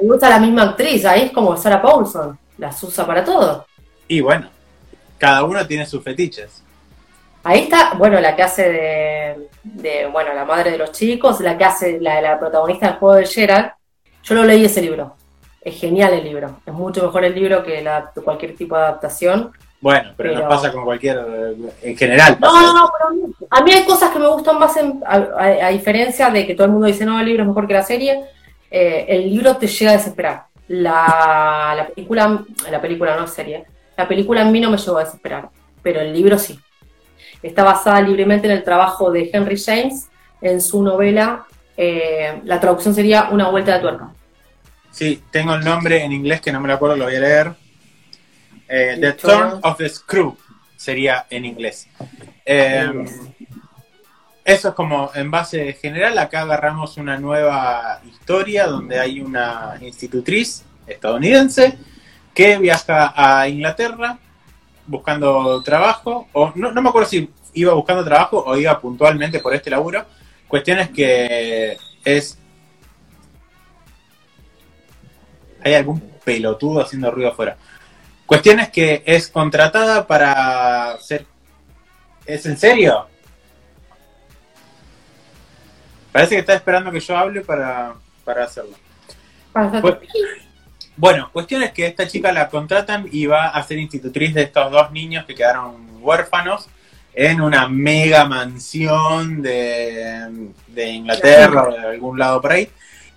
me 0.02 0.08
gusta 0.08 0.30
la 0.30 0.40
misma 0.40 0.64
actriz, 0.64 1.04
ahí 1.04 1.24
es 1.24 1.32
como 1.32 1.58
Sarah 1.58 1.82
Paulson. 1.82 2.40
Las 2.58 2.82
usa 2.82 3.06
para 3.06 3.26
todo. 3.26 3.66
y 4.08 4.22
bueno, 4.22 4.50
cada 5.18 5.44
uno 5.44 5.68
tiene 5.68 5.86
sus 5.86 6.02
fetiches. 6.02 6.64
Ahí 7.50 7.62
está, 7.62 7.94
bueno, 7.96 8.20
la 8.20 8.36
que 8.36 8.44
hace 8.44 8.70
de, 8.70 9.50
de, 9.64 10.06
bueno, 10.06 10.34
la 10.36 10.46
madre 10.46 10.70
de 10.72 10.78
los 10.78 10.92
chicos, 10.92 11.40
la 11.42 11.58
que 11.58 11.66
hace 11.66 12.00
la, 12.00 12.22
la 12.22 12.40
protagonista 12.40 12.88
del 12.88 12.96
juego 12.98 13.16
de 13.16 13.26
Gerald. 13.26 13.72
Yo 14.24 14.36
lo 14.36 14.44
leí 14.44 14.66
ese 14.66 14.82
libro. 14.82 15.16
Es 15.60 15.80
genial 15.80 16.14
el 16.14 16.24
libro. 16.26 16.60
Es 16.66 16.74
mucho 16.74 17.02
mejor 17.04 17.26
el 17.26 17.34
libro 17.34 17.64
que 17.64 17.82
la, 17.82 18.12
cualquier 18.24 18.56
tipo 18.56 18.76
de 18.76 18.84
adaptación. 18.84 19.52
Bueno, 19.82 20.12
pero, 20.16 20.34
Pero- 20.34 20.46
nos 20.48 20.56
pasa 20.56 20.72
con 20.72 20.84
cualquier, 20.84 21.18
en 21.82 21.98
general. 21.98 22.38
No, 22.40 22.62
no, 22.62 22.74
no, 22.74 22.92
pero 22.96 23.10
a 23.10 23.12
mí, 23.14 23.34
a 23.50 23.62
mí 23.64 23.72
hay 23.72 23.84
cosas 23.86 24.12
que 24.12 24.20
me 24.20 24.28
gustan 24.28 24.60
más, 24.60 24.78
en- 24.78 25.02
a, 25.06 25.16
a- 25.16 25.66
a 25.68 25.70
diferencia 25.70 26.30
de 26.30 26.46
que 26.46 26.54
todo 26.54 26.66
el 26.66 26.72
mundo 26.74 26.86
dice, 26.86 27.04
no, 27.06 27.20
el 27.20 27.26
libro 27.26 27.42
es 27.44 27.48
mejor 27.48 27.66
que 27.68 27.74
la 27.74 27.84
serie. 27.84 28.22
eh, 28.70 29.06
el 29.10 29.24
libro 29.28 29.58
te 29.58 29.66
llega 29.66 29.92
a 29.92 29.98
desesperar. 29.98 30.44
La, 30.68 31.74
la 31.76 31.88
película, 31.88 32.44
la 32.70 32.80
película 32.80 33.16
no 33.16 33.24
es 33.26 33.32
serie, 33.32 33.66
la 33.98 34.08
película 34.08 34.42
en 34.44 34.52
mí 34.52 34.60
no 34.62 34.70
me 34.70 34.78
llegó 34.78 34.98
a 35.00 35.04
desesperar, 35.04 35.50
pero 35.82 36.00
el 36.02 36.14
libro 36.14 36.38
sí. 36.38 36.60
Está 37.42 37.64
basada 37.64 38.02
libremente 38.02 38.48
en 38.48 38.54
el 38.54 38.64
trabajo 38.64 39.12
de 39.12 39.30
Henry 39.32 39.58
James 39.58 40.10
en 40.42 40.62
su 40.62 40.82
novela, 40.84 41.46
eh, 41.76 42.42
la 42.44 42.60
traducción 42.60 42.94
sería 42.94 43.30
Una 43.32 43.50
vuelta 43.50 43.76
de 43.76 43.80
tuerca. 43.80 44.10
Sí, 44.92 45.24
tengo 45.32 45.54
el 45.54 45.64
nombre 45.64 46.04
en 46.04 46.12
inglés 46.12 46.42
que 46.42 46.52
no 46.52 46.60
me 46.60 46.68
lo 46.68 46.74
acuerdo, 46.74 46.98
lo 46.98 47.06
voy 47.06 47.16
a 47.16 47.20
leer. 47.20 47.54
Eh, 48.68 48.98
The. 49.00 49.14
Turn 49.14 49.60
of 49.64 49.78
the 49.78 49.88
Screw 49.88 50.36
sería 50.76 51.26
en 51.30 51.46
inglés. 51.46 51.88
Eh, 52.46 53.06
eso 54.44 54.70
es 54.70 54.76
como 54.76 55.12
en 55.14 55.30
base 55.30 55.74
general. 55.74 56.18
Acá 56.18 56.42
agarramos 56.42 56.98
una 56.98 57.18
nueva 57.18 58.02
historia 58.10 58.66
donde 58.66 59.00
hay 59.00 59.22
una 59.22 59.78
institutriz 59.82 60.64
estadounidense 60.88 61.78
que 62.34 62.58
viaja 62.58 63.14
a 63.16 63.48
Inglaterra 63.48 64.18
buscando 64.90 65.62
trabajo, 65.62 66.28
o 66.34 66.52
no, 66.56 66.72
no 66.72 66.82
me 66.82 66.90
acuerdo 66.90 67.08
si 67.08 67.30
iba 67.54 67.74
buscando 67.74 68.04
trabajo 68.04 68.44
o 68.46 68.58
iba 68.58 68.80
puntualmente 68.80 69.40
por 69.40 69.54
este 69.54 69.70
laburo. 69.70 70.06
Cuestiones 70.48 70.90
que 70.90 71.78
es 72.04 72.38
hay 75.64 75.74
algún 75.74 76.00
pelotudo 76.24 76.82
haciendo 76.82 77.12
ruido 77.12 77.30
afuera. 77.30 77.58
Cuestión 78.26 78.60
es 78.60 78.70
que 78.70 79.04
es 79.06 79.28
contratada 79.28 80.06
para 80.06 80.98
ser... 81.00 81.26
¿Es 82.26 82.46
en 82.46 82.58
serio? 82.58 83.08
Parece 86.12 86.36
que 86.36 86.42
está 86.42 86.54
esperando 86.54 86.92
que 86.92 87.00
yo 87.00 87.18
hable 87.18 87.42
para, 87.42 87.96
para 88.24 88.44
hacerlo. 88.46 88.76
Bueno, 91.00 91.30
cuestión 91.32 91.64
es 91.64 91.72
que 91.72 91.86
esta 91.86 92.10
chica 92.10 92.30
la 92.34 92.50
contratan 92.50 93.08
y 93.10 93.26
va 93.26 93.48
a 93.48 93.64
ser 93.64 93.78
institutriz 93.78 94.34
de 94.34 94.42
estos 94.42 94.70
dos 94.70 94.92
niños 94.92 95.24
que 95.24 95.34
quedaron 95.34 95.88
huérfanos 96.02 96.68
en 97.14 97.40
una 97.40 97.70
mega 97.70 98.26
mansión 98.26 99.42
de, 99.42 100.52
de 100.68 100.90
Inglaterra 100.90 101.70
o 101.70 101.72
de 101.72 101.88
algún 101.88 102.20
lado 102.20 102.42
por 102.42 102.52
ahí. 102.52 102.68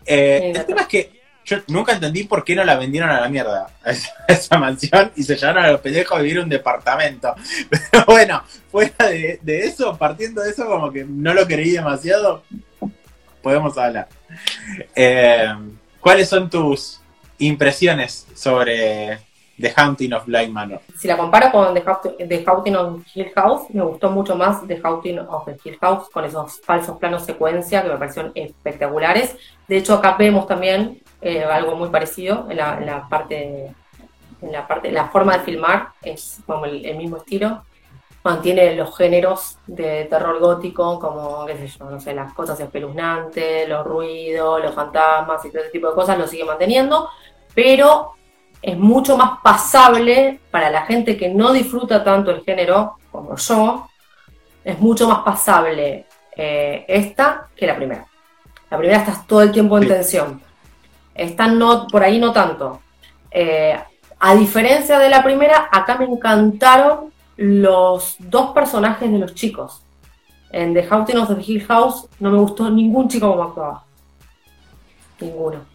Eh, 0.06 0.52
el 0.54 0.64
tema 0.64 0.82
es 0.82 0.86
que 0.86 1.22
yo 1.44 1.56
nunca 1.66 1.94
entendí 1.94 2.22
por 2.22 2.44
qué 2.44 2.54
no 2.54 2.62
la 2.62 2.76
vendieron 2.76 3.10
a 3.10 3.20
la 3.20 3.28
mierda 3.28 3.66
a 3.82 3.90
esa, 3.90 4.12
a 4.28 4.32
esa 4.32 4.58
mansión 4.58 5.10
y 5.16 5.24
se 5.24 5.34
llevaron 5.34 5.64
a 5.64 5.72
los 5.72 5.80
pendejos 5.80 6.16
a 6.16 6.22
vivir 6.22 6.38
un 6.38 6.48
departamento. 6.48 7.34
Pero 7.68 8.04
bueno, 8.06 8.44
fuera 8.70 9.08
de, 9.08 9.40
de 9.42 9.58
eso, 9.66 9.98
partiendo 9.98 10.40
de 10.40 10.50
eso, 10.50 10.66
como 10.66 10.92
que 10.92 11.04
no 11.04 11.34
lo 11.34 11.44
creí 11.48 11.72
demasiado, 11.72 12.44
podemos 13.42 13.76
hablar. 13.76 14.08
Eh, 14.94 15.52
¿Cuáles 15.98 16.28
son 16.28 16.48
tus 16.48 17.01
impresiones 17.46 18.26
sobre 18.34 19.18
The 19.60 19.72
Haunting 19.76 20.12
of 20.14 20.26
Blind 20.26 20.52
Manor? 20.52 20.80
Si 20.98 21.06
la 21.06 21.16
comparo 21.16 21.50
con 21.50 21.74
The 21.74 22.44
Haunting, 22.46 22.76
of 22.76 23.02
Hill 23.14 23.30
House, 23.34 23.70
me 23.70 23.82
gustó 23.82 24.10
mucho 24.10 24.34
más 24.34 24.66
The 24.66 24.80
Haunting 24.82 25.18
of 25.20 25.44
the 25.44 25.56
Hill 25.64 25.78
House 25.80 26.08
con 26.10 26.24
esos 26.24 26.60
falsos 26.60 26.98
planos 26.98 27.24
secuencia 27.24 27.82
que 27.82 27.88
me 27.88 27.96
parecieron 27.96 28.32
espectaculares. 28.34 29.36
De 29.68 29.76
hecho, 29.76 29.94
acá 29.94 30.16
vemos 30.18 30.46
también 30.46 31.02
eh, 31.20 31.44
algo 31.44 31.76
muy 31.76 31.88
parecido 31.90 32.46
en 32.50 32.56
la, 32.56 32.78
en 32.78 32.86
la 32.86 33.08
parte 33.08 33.74
en 34.42 34.52
la 34.52 34.66
parte, 34.66 34.90
la 34.90 35.08
forma 35.08 35.38
de 35.38 35.44
filmar 35.44 35.90
es 36.02 36.40
como 36.46 36.64
el, 36.66 36.84
el 36.84 36.96
mismo 36.96 37.18
estilo. 37.18 37.62
Mantiene 38.24 38.76
los 38.76 38.96
géneros 38.96 39.58
de 39.66 40.04
terror 40.04 40.38
gótico, 40.38 41.00
como, 41.00 41.44
qué 41.44 41.56
sé 41.56 41.66
yo, 41.66 41.90
no 41.90 41.98
sé, 41.98 42.14
las 42.14 42.32
cosas 42.34 42.58
espeluznantes, 42.60 43.68
los 43.68 43.84
ruidos, 43.84 44.62
los 44.62 44.74
fantasmas 44.74 45.44
y 45.44 45.50
todo 45.50 45.62
ese 45.62 45.70
tipo 45.70 45.88
de 45.88 45.94
cosas, 45.94 46.18
lo 46.18 46.28
sigue 46.28 46.44
manteniendo, 46.44 47.08
pero 47.54 48.12
es 48.60 48.78
mucho 48.78 49.16
más 49.16 49.40
pasable 49.42 50.40
para 50.50 50.70
la 50.70 50.82
gente 50.82 51.16
que 51.16 51.28
no 51.28 51.52
disfruta 51.52 52.04
tanto 52.04 52.30
el 52.30 52.44
género 52.44 52.96
como 53.10 53.36
yo, 53.36 53.88
es 54.64 54.78
mucho 54.78 55.08
más 55.08 55.20
pasable 55.20 56.06
eh, 56.36 56.84
esta 56.88 57.48
que 57.56 57.66
la 57.66 57.76
primera. 57.76 58.06
La 58.70 58.78
primera 58.78 59.00
estás 59.00 59.26
todo 59.26 59.42
el 59.42 59.52
tiempo 59.52 59.76
en 59.76 59.88
tensión. 59.88 60.40
Esta 61.14 61.46
no, 61.48 61.86
por 61.88 62.02
ahí 62.02 62.18
no 62.18 62.32
tanto. 62.32 62.80
Eh, 63.30 63.78
a 64.18 64.34
diferencia 64.34 64.98
de 64.98 65.10
la 65.10 65.22
primera, 65.22 65.68
acá 65.70 65.96
me 65.96 66.04
encantaron 66.04 67.12
los 67.36 68.16
dos 68.18 68.52
personajes 68.52 69.10
de 69.10 69.18
los 69.18 69.34
chicos. 69.34 69.82
En 70.50 70.72
The 70.72 70.86
Haunting 70.88 71.18
of 71.18 71.34
the 71.34 71.42
Hill 71.42 71.64
House 71.66 72.08
no 72.20 72.30
me 72.30 72.38
gustó 72.38 72.70
ningún 72.70 73.08
chico 73.08 73.28
como 73.28 73.42
actuaba. 73.42 73.84
Ninguno. 75.20 75.71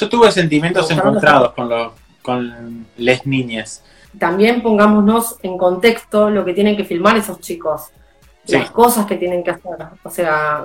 Yo 0.00 0.08
tuve 0.08 0.32
sentimientos 0.32 0.90
encontrados 0.90 1.52
con, 1.52 1.68
los, 1.68 1.92
con 2.22 2.86
les 2.96 3.26
niñas. 3.26 3.84
También 4.18 4.62
pongámonos 4.62 5.36
en 5.42 5.58
contexto 5.58 6.30
lo 6.30 6.42
que 6.42 6.54
tienen 6.54 6.74
que 6.74 6.84
filmar 6.84 7.18
esos 7.18 7.38
chicos. 7.40 7.90
Sí. 8.44 8.56
Las 8.56 8.70
cosas 8.70 9.04
que 9.04 9.16
tienen 9.16 9.44
que 9.44 9.50
hacer. 9.50 9.76
O 10.02 10.10
sea, 10.10 10.64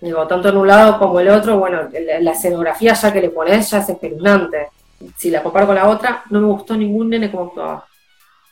digo, 0.00 0.26
tanto 0.26 0.48
en 0.48 0.56
un 0.56 0.66
lado 0.66 0.98
como 0.98 1.20
el 1.20 1.28
otro, 1.28 1.58
bueno, 1.58 1.88
la, 2.20 2.32
escenografía 2.32 2.92
ya 2.94 3.12
que 3.12 3.20
le 3.20 3.30
pones 3.30 3.70
ya 3.70 3.78
es 3.78 3.88
espeluznante. 3.88 4.68
Si 5.16 5.30
la 5.30 5.44
comparo 5.44 5.68
con 5.68 5.76
la 5.76 5.88
otra, 5.88 6.24
no 6.30 6.40
me 6.40 6.48
gustó 6.48 6.76
ningún 6.76 7.08
nene 7.08 7.30
como 7.30 7.44
actuaba. 7.44 7.86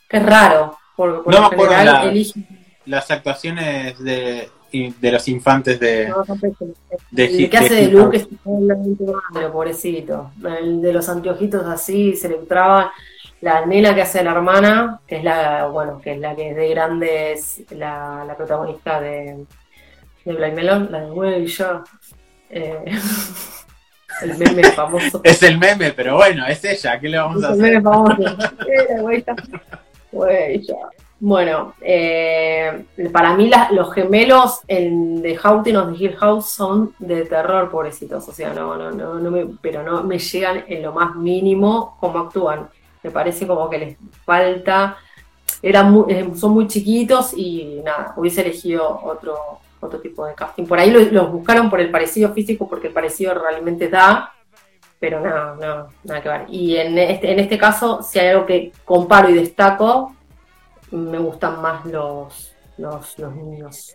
Es 0.09 0.23
raro, 0.25 0.79
porque 0.95 1.23
por 1.23 1.35
No 1.35 1.41
lo 1.41 1.51
general 1.51 1.85
la- 1.85 2.13
Las 2.87 3.11
actuaciones 3.11 3.99
de, 3.99 4.49
de 4.73 5.13
los 5.13 5.27
infantes 5.29 5.79
de, 5.81 6.09
no, 6.09 6.25
de 7.11 7.25
El 7.25 7.51
que 7.51 7.57
hace 7.59 7.75
de 7.75 7.89
Luke 7.89 8.19
House. 8.19 8.29
es 8.33 8.39
totalmente 8.43 9.05
malo, 9.33 9.53
pobrecito. 9.53 10.31
El 10.61 10.81
de 10.83 10.93
los 10.93 11.09
anteojitos 11.09 11.67
así, 11.67 12.15
se 12.17 12.29
le 12.29 12.37
entraba 12.37 12.93
la 13.41 13.65
nena 13.67 13.95
que 13.95 14.03
hace 14.03 14.23
la 14.25 14.33
hermana, 14.33 15.01
que 15.07 15.17
es 15.19 15.25
la, 15.25 15.67
bueno, 15.67 16.01
que 16.01 16.13
es 16.13 16.19
la 16.19 16.35
que 16.35 16.51
es 16.51 16.57
de 16.57 16.69
grande, 16.71 17.33
es 17.33 17.63
la, 17.71 18.25
la 18.27 18.37
protagonista 18.37 19.01
de, 19.01 19.45
de 20.25 20.33
Blind 20.35 20.55
Melon, 20.55 20.89
la 20.91 21.01
de 21.03 21.11
güey, 21.11 21.47
ya. 21.47 21.83
Eh, 22.51 22.85
el 24.23 24.37
meme 24.39 24.65
famoso. 24.73 25.21
Es 25.25 25.43
el 25.43 25.59
meme, 25.59 25.93
pero 25.93 26.17
bueno, 26.17 26.47
es 26.47 26.65
ella, 26.65 26.99
¿qué 26.99 27.09
le 27.09 27.19
vamos 27.19 27.45
a 27.45 27.49
El 27.49 27.53
hacer? 27.53 27.63
meme 27.63 27.83
famoso. 27.83 28.17
Eh, 28.69 29.25
güey, 30.11 30.63
ya. 30.63 30.75
Bueno, 31.21 31.75
eh, 31.81 32.85
para 33.13 33.35
mí 33.35 33.49
la- 33.49 33.71
los 33.73 33.93
gemelos 33.93 34.61
en 34.69 35.21
The 35.21 35.37
Haunting 35.43 35.77
of 35.77 35.91
the 35.99 36.05
Hill 36.05 36.17
House 36.17 36.51
son 36.51 36.95
de 37.01 37.25
terror, 37.25 37.69
pobrecitos. 37.71 38.29
O 38.29 38.33
sea, 38.33 38.53
no, 38.55 38.77
no, 38.77 38.93
no, 38.93 39.15
no 39.15 39.31
me, 39.31 39.47
pero 39.61 39.83
no 39.83 40.05
me 40.05 40.19
llegan 40.19 40.65
en 40.69 40.83
lo 40.83 40.93
más 40.93 41.17
mínimo 41.17 41.97
como 41.99 42.21
actúan. 42.21 42.69
Me 43.03 43.11
parece 43.11 43.47
como 43.49 43.69
que 43.69 43.79
les 43.79 43.97
falta. 44.25 44.97
Eran 45.61 45.91
muy- 45.91 46.13
eh, 46.13 46.31
son 46.37 46.53
muy 46.53 46.69
chiquitos 46.69 47.33
y 47.37 47.81
nada, 47.85 48.13
hubiese 48.17 48.43
elegido 48.43 49.01
otro, 49.03 49.37
otro 49.81 49.99
tipo 50.01 50.25
de 50.25 50.35
casting. 50.35 50.67
Por 50.67 50.79
ahí 50.79 50.93
lo- 50.93 51.01
los 51.01 51.33
buscaron 51.33 51.69
por 51.69 51.81
el 51.81 51.91
parecido 51.91 52.33
físico, 52.33 52.69
porque 52.69 52.89
el 52.89 52.93
parecido 52.93 53.35
realmente 53.35 53.89
da, 53.89 54.33
pero 55.01 55.19
nada, 55.21 55.57
no, 55.61 55.89
nada 56.05 56.21
que 56.23 56.29
ver. 56.29 56.45
Y 56.49 56.77
en 56.77 56.97
este, 56.97 57.33
en 57.33 57.41
este 57.41 57.59
caso, 57.59 58.03
si 58.05 58.21
hay 58.21 58.29
algo 58.29 58.47
que 58.47 58.71
comparo 58.85 59.29
y 59.31 59.35
destaco, 59.35 60.15
me 60.91 61.19
gustan 61.19 61.61
más 61.63 61.85
los, 61.87 62.53
los, 62.77 63.19
los 63.19 63.35
niños. 63.35 63.95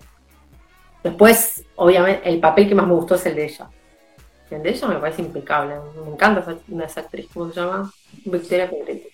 Después, 1.03 1.63
obviamente, 1.75 2.27
el 2.29 2.39
papel 2.39 2.67
que 2.69 2.75
más 2.75 2.87
me 2.87 2.93
gustó 2.93 3.15
es 3.15 3.25
el 3.25 3.35
de 3.35 3.45
ella. 3.45 3.69
El 4.49 4.63
de 4.63 4.69
ella 4.69 4.87
me 4.87 4.95
parece 4.99 5.21
impecable. 5.21 5.75
Me 6.05 6.11
encanta 6.11 6.41
esa, 6.41 6.85
esa 6.85 6.99
actriz, 7.01 7.27
¿cómo 7.33 7.51
se 7.51 7.59
llama? 7.59 7.91
Victoria 8.25 8.69
Pedretti. 8.69 9.07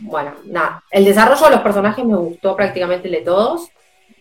Bueno, 0.00 0.32
nada. 0.46 0.82
El 0.90 1.04
desarrollo 1.04 1.44
de 1.44 1.50
los 1.52 1.60
personajes 1.60 2.04
me 2.04 2.16
gustó 2.16 2.56
prácticamente 2.56 3.06
el 3.08 3.14
de 3.14 3.20
todos. 3.20 3.68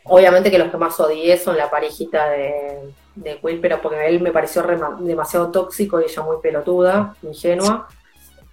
Obviamente 0.04 0.52
que 0.52 0.58
los 0.60 0.70
que 0.70 0.78
más 0.78 1.00
odié 1.00 1.38
son 1.38 1.58
la 1.58 1.70
parejita 1.70 2.30
de, 2.30 2.94
de 3.16 3.40
Will, 3.42 3.60
pero 3.62 3.82
porque 3.82 4.06
él 4.08 4.20
me 4.22 4.32
pareció 4.32 4.62
rema- 4.64 5.00
demasiado 5.00 5.50
tóxico 5.52 6.00
y 6.02 6.06
ella 6.06 6.22
muy 6.24 6.38
pelotuda, 6.42 7.16
ingenua. 7.24 7.88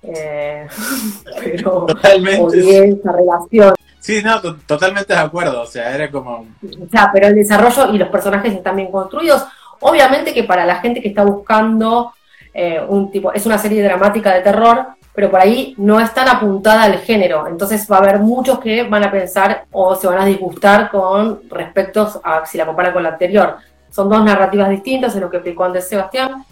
Eh, 0.03 0.67
pero 1.43 1.87
Totalmente. 1.87 2.41
odié 2.41 2.89
esa 2.91 3.13
relación. 3.13 3.75
Sí, 4.01 4.23
no, 4.23 4.41
to- 4.41 4.57
totalmente 4.67 5.13
de 5.13 5.19
acuerdo. 5.19 5.63
O 5.63 5.67
sea, 5.67 5.95
era 5.95 6.11
como. 6.11 6.47
O 6.63 6.89
sea, 6.91 7.11
pero 7.13 7.27
el 7.29 7.35
desarrollo 7.35 7.93
y 7.93 7.99
los 7.99 8.09
personajes 8.09 8.53
están 8.55 8.77
bien 8.77 8.91
construidos. 8.91 9.45
Obviamente 9.81 10.33
que 10.35 10.45
para 10.45 10.65
la 10.67 10.77
gente 10.77 11.01
que 11.01 11.09
está 11.09 11.25
buscando 11.25 12.13
eh, 12.55 12.81
un 12.89 13.11
tipo, 13.11 13.33
es 13.33 13.45
una 13.47 13.59
serie 13.59 13.83
dramática 13.83 14.33
de 14.35 14.41
terror, 14.41 14.87
pero 15.15 15.31
por 15.31 15.41
ahí 15.41 15.75
no 15.79 16.01
es 16.01 16.13
tan 16.15 16.29
apuntada 16.29 16.85
al 16.85 16.99
género. 16.99 17.47
Entonces 17.47 17.87
va 17.91 17.97
a 17.97 18.01
haber 18.01 18.19
muchos 18.21 18.59
que 18.61 18.85
van 18.85 19.05
a 19.05 19.11
pensar 19.11 19.65
o 19.73 19.95
se 19.95 20.07
van 20.07 20.19
a 20.21 20.25
disgustar 20.25 20.91
con 20.91 21.43
respecto 21.51 22.21
a 22.25 22.45
si 22.47 22.59
la 22.59 22.67
comparan 22.67 22.93
con 22.93 23.03
la 23.03 23.11
anterior. 23.11 23.57
Son 23.91 24.09
dos 24.09 24.25
narrativas 24.25 24.69
distintas 24.71 25.15
en 25.15 25.21
lo 25.23 25.31
que 25.31 25.39
explicó 25.39 25.65
antes 25.65 25.89
Sebastián. 25.89 26.45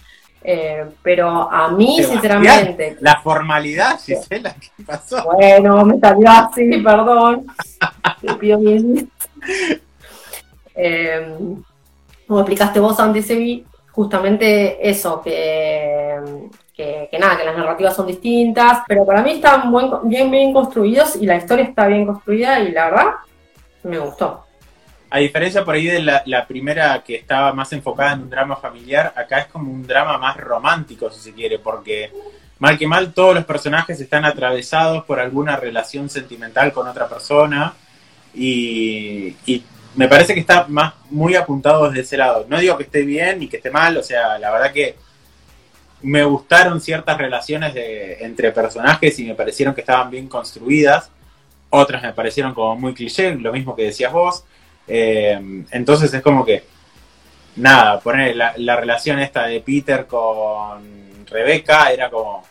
Eh, 0.49 0.85
pero 1.03 1.29
a 1.51 1.69
mí, 1.73 2.01
sinceramente, 2.05 2.97
La 3.01 3.21
formalidad, 3.21 3.99
Gisela, 4.01 4.55
¿qué 4.55 4.85
pasó? 4.85 5.25
bueno, 5.25 5.85
me 5.85 5.99
salió 5.99 6.31
así, 6.31 6.71
perdón. 6.83 7.47
Te 8.21 8.35
pido 8.35 8.59
mil. 8.61 9.11
Eh, 10.75 11.37
como 12.27 12.41
explicaste 12.41 12.81
vos 12.81 12.99
antes, 13.01 13.29
Evi, 13.31 13.65
justamente 13.91 14.89
eso, 14.89 15.21
que, 15.23 16.17
que, 16.75 17.09
que 17.11 17.19
nada, 17.19 17.37
que 17.37 17.45
las 17.45 17.57
narrativas 17.57 17.97
son 17.97 18.07
distintas, 18.07 18.81
pero 18.87 19.05
para 19.07 19.23
mí 19.23 19.33
están 19.33 19.71
buen- 19.73 19.91
bien, 20.09 20.31
bien 20.31 20.53
construidos 20.53 21.17
y 21.17 21.27
la 21.27 21.37
historia 21.37 21.65
está 21.65 21.87
bien 21.87 22.07
construida 22.07 22.61
y 22.61 22.73
la 22.73 22.85
verdad 22.87 23.07
me 23.85 23.99
gustó. 23.99 24.46
A 25.17 25.19
diferencia 25.19 25.65
por 25.65 25.75
ahí 25.75 25.87
de 25.87 26.03
la, 26.03 26.47
primera 26.47 27.03
que 27.03 27.15
estaba 27.15 27.51
más 27.55 27.73
enfocada 27.73 28.13
en 28.13 28.25
un 28.25 28.29
drama 28.29 28.55
familiar, 28.57 29.15
acá 29.17 29.39
es 29.39 29.47
como 29.47 29.73
un 29.73 29.87
drama 29.87 30.19
más 30.19 30.37
romántico, 30.37 31.11
si 31.11 31.21
se 31.21 31.33
quiere, 31.33 31.59
porque 31.59 32.13
mal 32.59 32.77
que 32.77 32.87
mal 32.87 33.15
todos 33.15 33.35
los 33.35 33.47
personajes 33.47 33.99
están 33.99 34.27
atravesados 34.27 35.05
por 35.07 35.19
alguna 35.19 35.57
relación 35.57 36.11
sentimental 36.11 36.71
con 36.71 36.87
otra 36.87 37.09
persona 37.09 37.73
y, 38.35 39.35
y 39.47 39.65
me 39.95 40.07
parece 40.07 40.35
que 40.35 40.41
está 40.41 40.67
más 40.69 40.93
muy 41.09 41.35
apuntado 41.35 41.89
desde 41.89 42.03
ese 42.03 42.19
lado. 42.19 42.45
No 42.47 42.59
digo 42.59 42.77
que 42.77 42.83
esté 42.83 43.01
bien 43.01 43.39
ni 43.39 43.49
que 43.49 43.57
esté 43.57 43.71
mal, 43.71 43.97
o 43.97 44.03
sea, 44.03 44.39
la 44.39 44.51
verdad 44.51 44.71
que 44.71 44.97
me 46.03 46.25
gustaron 46.25 46.79
ciertas 46.79 47.17
relaciones 47.17 47.73
de, 47.73 48.19
entre 48.21 48.53
personajes 48.53 49.19
y 49.19 49.25
me 49.25 49.35
parecieron 49.35 49.75
que 49.75 49.81
estaban 49.81 50.11
bien 50.11 50.29
construidas. 50.29 51.11
Otras 51.71 52.03
me 52.03 52.13
parecieron 52.13 52.53
como 52.53 52.77
muy 52.77 52.93
cliché, 52.93 53.35
lo 53.35 53.51
mismo 53.51 53.75
que 53.75 53.85
decías 53.85 54.13
vos. 54.13 54.45
Eh, 54.89 55.65
entonces 55.71 56.13
es 56.15 56.23
como 56.23 56.45
que, 56.45 56.65
nada, 57.57 57.99
poner 58.01 58.37
la, 58.37 58.53
la 58.57 58.77
relación 58.77 59.19
esta 59.19 59.47
de 59.47 59.61
Peter 59.61 60.07
con 60.07 61.25
Rebeca 61.27 61.91
era 61.91 62.09
como, 62.11 62.45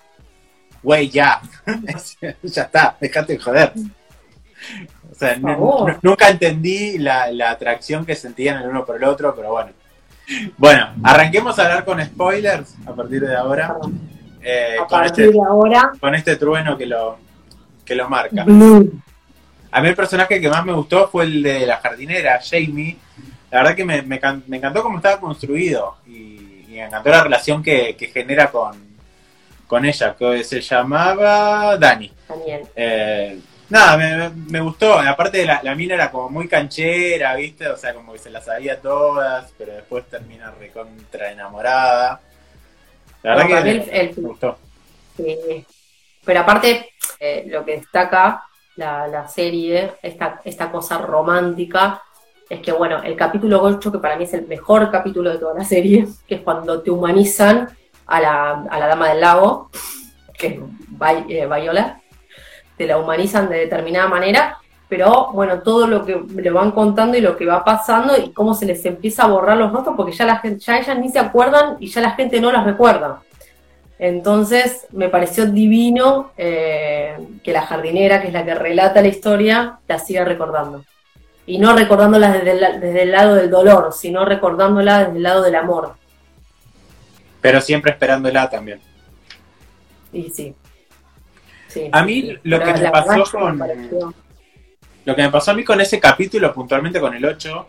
güey, 0.84 1.10
ya, 1.10 1.42
ya 2.44 2.62
está, 2.64 2.98
dejate 3.00 3.34
de 3.34 3.40
joder. 3.40 3.74
O 5.12 5.16
sea, 5.18 5.38
nunca 6.02 6.30
entendí 6.30 6.98
la, 6.98 7.32
la 7.32 7.52
atracción 7.52 8.06
que 8.06 8.16
sentían 8.16 8.62
el 8.62 8.70
uno 8.70 8.86
por 8.86 8.98
el 8.98 9.04
otro, 9.06 9.34
pero 9.36 9.52
bueno. 9.52 9.72
Bueno, 10.58 10.90
arranquemos 11.04 11.58
a 11.60 11.64
hablar 11.64 11.86
con 11.86 12.04
spoilers 12.04 12.76
a 12.86 12.94
partir 12.94 13.22
de 13.26 13.36
ahora. 13.36 13.76
eh, 14.42 14.76
A 14.82 14.88
con, 14.88 15.00
partir 15.00 15.26
este, 15.26 15.38
de 15.38 15.46
ahora, 15.48 15.92
con 16.00 16.16
este 16.16 16.36
trueno 16.36 16.78
que 16.78 16.86
lo, 16.88 17.18
que 17.86 17.96
lo 17.96 18.10
marca. 18.10 18.44
A 19.76 19.82
mí 19.82 19.90
el 19.90 19.96
personaje 19.96 20.40
que 20.40 20.48
más 20.50 20.64
me 20.66 20.72
gustó 20.72 21.10
fue 21.10 21.26
el 21.26 21.44
de 21.44 21.66
la 21.66 21.78
jardinera, 21.78 22.40
Jamie. 22.42 22.98
La 23.52 23.60
verdad 23.60 23.76
que 23.76 23.84
me, 23.84 24.02
me 24.04 24.20
can- 24.22 24.44
me 24.48 24.56
encantó 24.58 24.82
cómo 24.82 24.98
estaba 24.98 25.20
construido 25.20 25.98
y, 26.08 26.64
y 26.68 26.76
me 26.76 26.84
encantó 26.86 27.10
la 27.10 27.24
relación 27.24 27.62
que, 27.62 27.96
que 27.98 28.08
genera 28.08 28.50
con, 28.52 28.78
con 29.68 29.84
ella, 29.86 30.16
que 30.18 30.44
se 30.46 30.62
llamaba 30.62 31.76
Dani. 31.78 32.10
Daniel. 32.30 32.62
Eh, 32.74 33.40
nada, 33.70 34.32
me, 34.48 34.62
gustó. 34.62 34.98
Aparte, 34.98 35.46
la, 35.46 35.60
la 35.62 35.76
mina 35.76 35.96
era 35.96 36.10
como 36.10 36.30
muy 36.30 36.48
canchera, 36.48 37.36
¿viste? 37.36 37.68
O 37.68 37.76
sea, 37.76 37.94
como 37.94 38.14
que 38.14 38.20
se 38.20 38.30
las 38.30 38.46
sabía 38.46 38.80
todas, 38.80 39.52
pero 39.58 39.74
después 39.74 40.06
termina 40.10 40.52
recontra 40.52 41.32
enamorada. 41.32 42.22
La 43.24 43.36
verdad 43.36 43.48
que 43.48 43.54
me, 43.64 43.72
el- 43.72 43.90
el- 43.90 44.18
me 44.22 44.28
gustó. 44.30 44.58
Sí. 45.18 45.66
Pero 46.24 46.40
aparte, 46.40 46.92
eh, 47.20 47.44
lo 47.48 47.66
que 47.66 47.74
destaca 47.78 48.42
la, 48.76 49.08
la 49.08 49.28
serie, 49.28 49.94
esta, 50.02 50.42
esta 50.44 50.72
cosa 50.72 50.98
romántica, 51.00 52.02
es 52.50 52.60
que, 52.60 52.72
bueno, 52.72 53.02
el 53.04 53.16
capítulo 53.16 53.62
8, 53.64 53.92
que 53.92 54.00
para 54.00 54.16
mí 54.18 54.26
es 54.26 54.34
el 54.34 54.48
mejor 54.48 54.92
capítulo 54.92 55.32
de 55.32 55.40
toda 55.40 55.54
la 55.56 55.64
serie, 55.66 56.08
que 56.28 56.36
es 56.36 56.42
cuando 56.42 56.82
te 56.82 56.92
humanizan 56.92 57.70
a 58.06 58.20
la, 58.22 58.52
a 58.70 58.80
la 58.80 58.88
dama 58.88 59.10
del 59.10 59.22
lago, 59.22 59.70
que 60.38 60.48
es 60.48 60.60
Vi- 60.60 61.34
eh, 61.38 61.48
Viola, 61.48 62.00
te 62.78 62.86
la 62.86 62.98
humanizan 62.98 63.50
de 63.50 63.60
determinada 63.60 64.08
manera, 64.08 64.58
pero 64.88 65.32
bueno, 65.32 65.62
todo 65.62 65.88
lo 65.88 66.06
que 66.06 66.22
le 66.36 66.52
van 66.52 66.72
contando 66.72 67.18
y 67.18 67.22
lo 67.22 67.36
que 67.36 67.46
va 67.48 67.64
pasando 67.64 68.16
y 68.18 68.32
cómo 68.32 68.54
se 68.54 68.68
les 68.68 68.86
empieza 68.86 69.24
a 69.24 69.28
borrar 69.28 69.58
los 69.58 69.72
rostros 69.72 69.96
porque 69.96 70.12
ya 70.12 70.26
la 70.26 70.38
gente, 70.38 70.60
ya 70.64 70.78
ellas 70.78 71.00
ni 71.00 71.10
se 71.10 71.18
acuerdan 71.18 71.78
y 71.80 71.88
ya 71.88 72.02
la 72.02 72.12
gente 72.12 72.40
no 72.40 72.52
las 72.52 72.64
recuerda. 72.64 73.22
Entonces 73.98 74.88
me 74.92 75.10
pareció 75.10 75.46
divino 75.46 76.32
eh, 76.38 77.18
que 77.44 77.54
la 77.54 77.66
jardinera, 77.66 78.22
que 78.22 78.28
es 78.28 78.34
la 78.34 78.44
que 78.44 78.56
relata 78.56 79.02
la 79.02 79.08
historia, 79.08 79.80
la 79.88 80.00
siga 80.00 80.26
recordando. 80.26 80.84
Y 81.48 81.60
no 81.60 81.76
recordándola 81.76 82.32
desde 82.32 82.80
desde 82.80 83.04
el 83.04 83.12
lado 83.12 83.36
del 83.36 83.50
dolor, 83.50 83.94
sino 83.94 84.26
recordándola 84.26 85.06
desde 85.06 85.18
el 85.18 85.24
lado 85.24 85.44
del 85.44 85.56
amor. 85.56 85.96
Pero 87.40 87.62
siempre 87.62 87.92
esperándola 87.92 88.50
también. 88.50 88.82
Y 90.12 90.30
sí. 90.30 90.56
a 91.92 92.04
mí 92.04 92.38
lo 92.44 92.60
que 92.60 92.74
me 92.74 92.90
pasó 92.90 93.24
con. 93.32 93.62
Lo 95.06 95.16
que 95.16 95.22
me 95.22 95.30
pasó 95.30 95.52
a 95.52 95.54
mí 95.54 95.64
con 95.64 95.80
ese 95.80 96.00
capítulo, 96.00 96.52
puntualmente 96.52 97.00
con 97.00 97.14
el 97.14 97.24
8, 97.24 97.68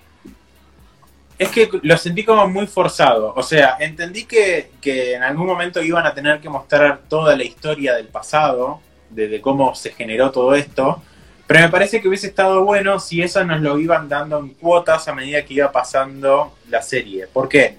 es 1.38 1.50
que 1.50 1.68
lo 1.82 1.96
sentí 1.98 2.24
como 2.24 2.48
muy 2.48 2.66
forzado. 2.66 3.34
O 3.36 3.42
sea, 3.42 3.76
entendí 3.78 4.24
que, 4.24 4.70
en 4.82 5.22
algún 5.22 5.46
momento 5.46 5.82
iban 5.82 6.06
a 6.06 6.14
tener 6.14 6.40
que 6.40 6.48
mostrar 6.48 7.00
toda 7.08 7.36
la 7.36 7.44
historia 7.44 7.94
del 7.94 8.08
pasado, 8.08 8.80
de, 9.10 9.40
cómo 9.40 9.74
se 9.74 9.92
generó 9.92 10.30
todo 10.30 10.54
esto. 10.54 11.02
Pero 11.46 11.60
me 11.60 11.68
parece 11.68 12.00
que 12.00 12.08
hubiese 12.08 12.28
estado 12.28 12.64
bueno 12.64 12.98
si 12.98 13.22
eso 13.22 13.44
nos 13.44 13.60
lo 13.60 13.78
iban 13.78 14.08
dando 14.08 14.38
en 14.38 14.48
cuotas 14.50 15.06
a 15.06 15.14
medida 15.14 15.44
que 15.44 15.54
iba 15.54 15.70
pasando 15.70 16.54
la 16.68 16.82
serie. 16.82 17.26
¿Por 17.28 17.48
qué? 17.48 17.76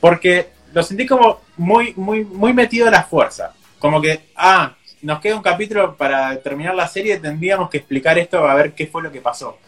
Porque 0.00 0.48
lo 0.72 0.82
sentí 0.82 1.06
como 1.06 1.40
muy, 1.56 1.92
muy, 1.96 2.24
muy 2.24 2.52
metido 2.52 2.88
a 2.88 2.90
la 2.90 3.04
fuerza. 3.04 3.52
Como 3.78 4.00
que, 4.00 4.30
ah, 4.34 4.74
nos 5.02 5.20
queda 5.20 5.36
un 5.36 5.42
capítulo 5.42 5.94
para 5.94 6.36
terminar 6.38 6.74
la 6.74 6.88
serie, 6.88 7.18
tendríamos 7.18 7.70
que 7.70 7.78
explicar 7.78 8.18
esto 8.18 8.44
a 8.44 8.54
ver 8.54 8.72
qué 8.72 8.86
fue 8.86 9.02
lo 9.02 9.12
que 9.12 9.20
pasó. 9.20 9.58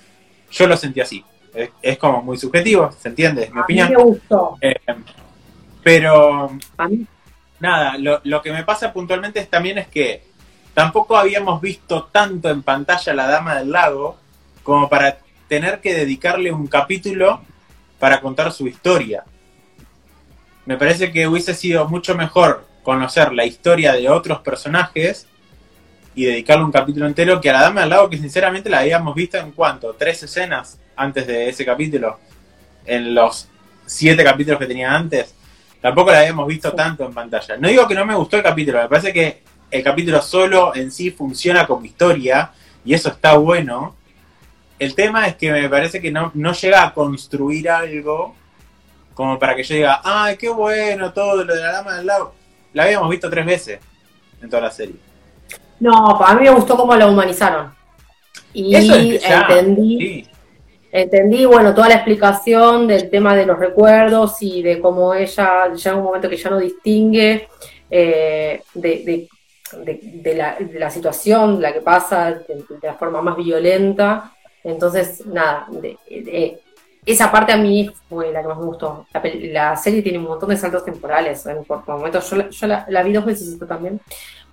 Yo 0.51 0.67
lo 0.67 0.77
sentí 0.77 1.01
así. 1.01 1.25
Es, 1.83 1.99
como 1.99 2.23
muy 2.23 2.37
subjetivo, 2.39 2.91
¿se 2.93 3.09
entiende? 3.09 3.45
Es 3.45 3.53
mi 3.53 3.61
opinión. 3.61 3.89
me 3.91 4.03
gustó. 4.03 4.57
Eh, 4.61 4.75
pero, 5.83 6.51
nada, 7.61 7.97
lo, 7.99 8.21
lo 8.25 8.43
que 8.43 8.53
me 8.53 8.65
pasa 8.65 8.93
puntualmente 8.93 9.41
es, 9.41 9.49
también 9.49 9.79
es 9.79 9.89
que 9.89 10.23
tampoco 10.75 11.17
habíamos 11.17 11.61
visto 11.61 12.05
tanto 12.13 12.51
en 12.51 12.63
pantalla 12.63 13.15
la 13.15 13.27
Dama 13.27 13.57
del 13.57 13.71
Lago 13.71 14.17
como 14.63 14.89
para 14.89 15.19
tener 15.49 15.81
que 15.81 15.95
dedicarle 15.95 16.53
un 16.53 16.67
capítulo 16.67 17.41
para 17.99 18.21
contar 18.21 18.53
su 18.53 18.69
historia 18.69 19.25
me 20.69 20.77
parece 20.77 21.11
que 21.11 21.27
hubiese 21.27 21.55
sido 21.55 21.89
mucho 21.89 22.15
mejor 22.15 22.67
conocer 22.83 23.33
la 23.33 23.47
historia 23.47 23.95
de 23.95 24.11
otros 24.11 24.41
personajes 24.41 25.27
y 26.15 26.27
dedicarle 26.27 26.63
un 26.63 26.73
capítulo 26.73 27.07
entero 27.07 27.41
que 27.41 27.49
a 27.49 27.55
la 27.55 27.63
dama 27.63 27.85
al 27.85 27.89
lado 27.89 28.11
que 28.11 28.19
sinceramente 28.19 28.69
la 28.69 28.81
habíamos 28.81 29.15
visto 29.15 29.39
en 29.39 29.53
cuanto, 29.53 29.95
tres 29.95 30.23
escenas 30.25 30.79
antes 30.99 31.27
de 31.27 31.49
ese 31.49 31.65
capítulo, 31.65 32.19
en 32.85 33.15
los 33.15 33.49
siete 33.87 34.23
capítulos 34.25 34.59
que 34.59 34.67
tenía 34.67 34.95
antes, 34.95 35.35
tampoco 35.81 36.11
la 36.11 36.21
habíamos 36.21 36.47
visto 36.47 36.73
tanto 36.73 37.05
en 37.05 37.15
pantalla. 37.15 37.57
No 37.57 37.69
digo 37.69 37.87
que 37.87 37.95
no 37.95 38.05
me 38.05 38.15
gustó 38.15 38.37
el 38.37 38.43
capítulo, 38.43 38.83
me 38.83 38.89
parece 38.89 39.13
que 39.13 39.43
el 39.71 39.83
capítulo 39.83 40.21
solo 40.23 40.75
en 40.75 40.91
sí 40.91 41.11
funciona 41.11 41.67
como 41.67 41.85
historia 41.85 42.51
y 42.85 42.95
eso 42.95 43.09
está 43.11 43.35
bueno. 43.35 43.95
El 44.79 44.95
tema 44.95 45.27
es 45.27 45.37
que 45.37 45.51
me 45.51 45.69
parece 45.69 46.01
que 46.01 46.11
no, 46.11 46.31
no 46.35 46.53
llega 46.53 46.85
a 46.85 46.95
construir 46.95 47.69
algo 47.69 48.35
como 49.15 49.39
para 49.39 49.57
que 49.57 49.65
yo 49.65 49.75
diga, 49.75 50.01
ay, 50.05 50.37
qué 50.37 50.49
bueno 50.49 51.13
todo 51.13 51.45
lo 51.45 51.55
de 51.55 51.61
la 51.61 51.73
dama 51.73 51.97
del 51.97 52.07
lago. 52.07 52.35
La 52.73 52.85
habíamos 52.85 53.11
visto 53.11 53.29
tres 53.29 53.45
veces 53.45 53.81
en 54.41 54.49
toda 54.49 54.63
la 54.63 54.71
serie. 54.71 54.95
No, 55.81 56.17
para 56.19 56.35
mí 56.35 56.45
me 56.45 56.51
gustó 56.51 56.77
cómo 56.77 56.95
la 56.95 57.07
humanizaron. 57.07 57.75
Y 58.53 58.75
entendí, 58.75 60.27
entendí, 60.91 61.45
bueno, 61.45 61.75
toda 61.75 61.89
la 61.89 61.97
explicación 61.97 62.87
del 62.87 63.11
tema 63.11 63.37
de 63.37 63.47
los 63.47 63.59
recuerdos 63.59 64.41
y 64.41 64.63
de 64.63 64.81
cómo 64.81 65.15
ella 65.15 65.73
llega 65.73 65.97
un 65.97 66.05
momento 66.05 66.29
que 66.29 66.37
ya 66.37 66.51
no 66.51 66.59
distingue 66.59 67.49
eh, 67.91 68.63
de, 68.75 69.29
la, 70.35 70.91
situación, 70.91 71.57
de 71.57 71.63
la 71.63 71.73
que 71.73 71.81
pasa 71.81 72.33
de, 72.33 72.65
la 72.83 72.95
forma 72.95 73.23
más 73.23 73.37
violenta. 73.37 74.33
Entonces, 74.65 75.25
nada, 75.27 75.69
esa 77.05 77.31
parte 77.31 77.53
a 77.53 77.57
mí 77.57 77.91
fue 78.09 78.33
la 78.33 78.43
que 78.43 78.49
más 78.49 78.59
me 78.59 78.67
gustó. 78.67 79.07
La, 79.51 79.77
serie 79.77 80.03
tiene 80.03 80.19
un 80.19 80.25
montón 80.25 80.51
de 80.51 80.57
saltos 80.57 80.85
temporales. 80.85 81.47
En, 81.47 81.65
por 81.65 81.87
momentos, 81.89 82.31
yo, 82.51 82.67
la, 82.67 83.03
vi 83.03 83.13
dos 83.13 83.25
veces 83.25 83.49
esto 83.49 83.67
también. 83.67 84.01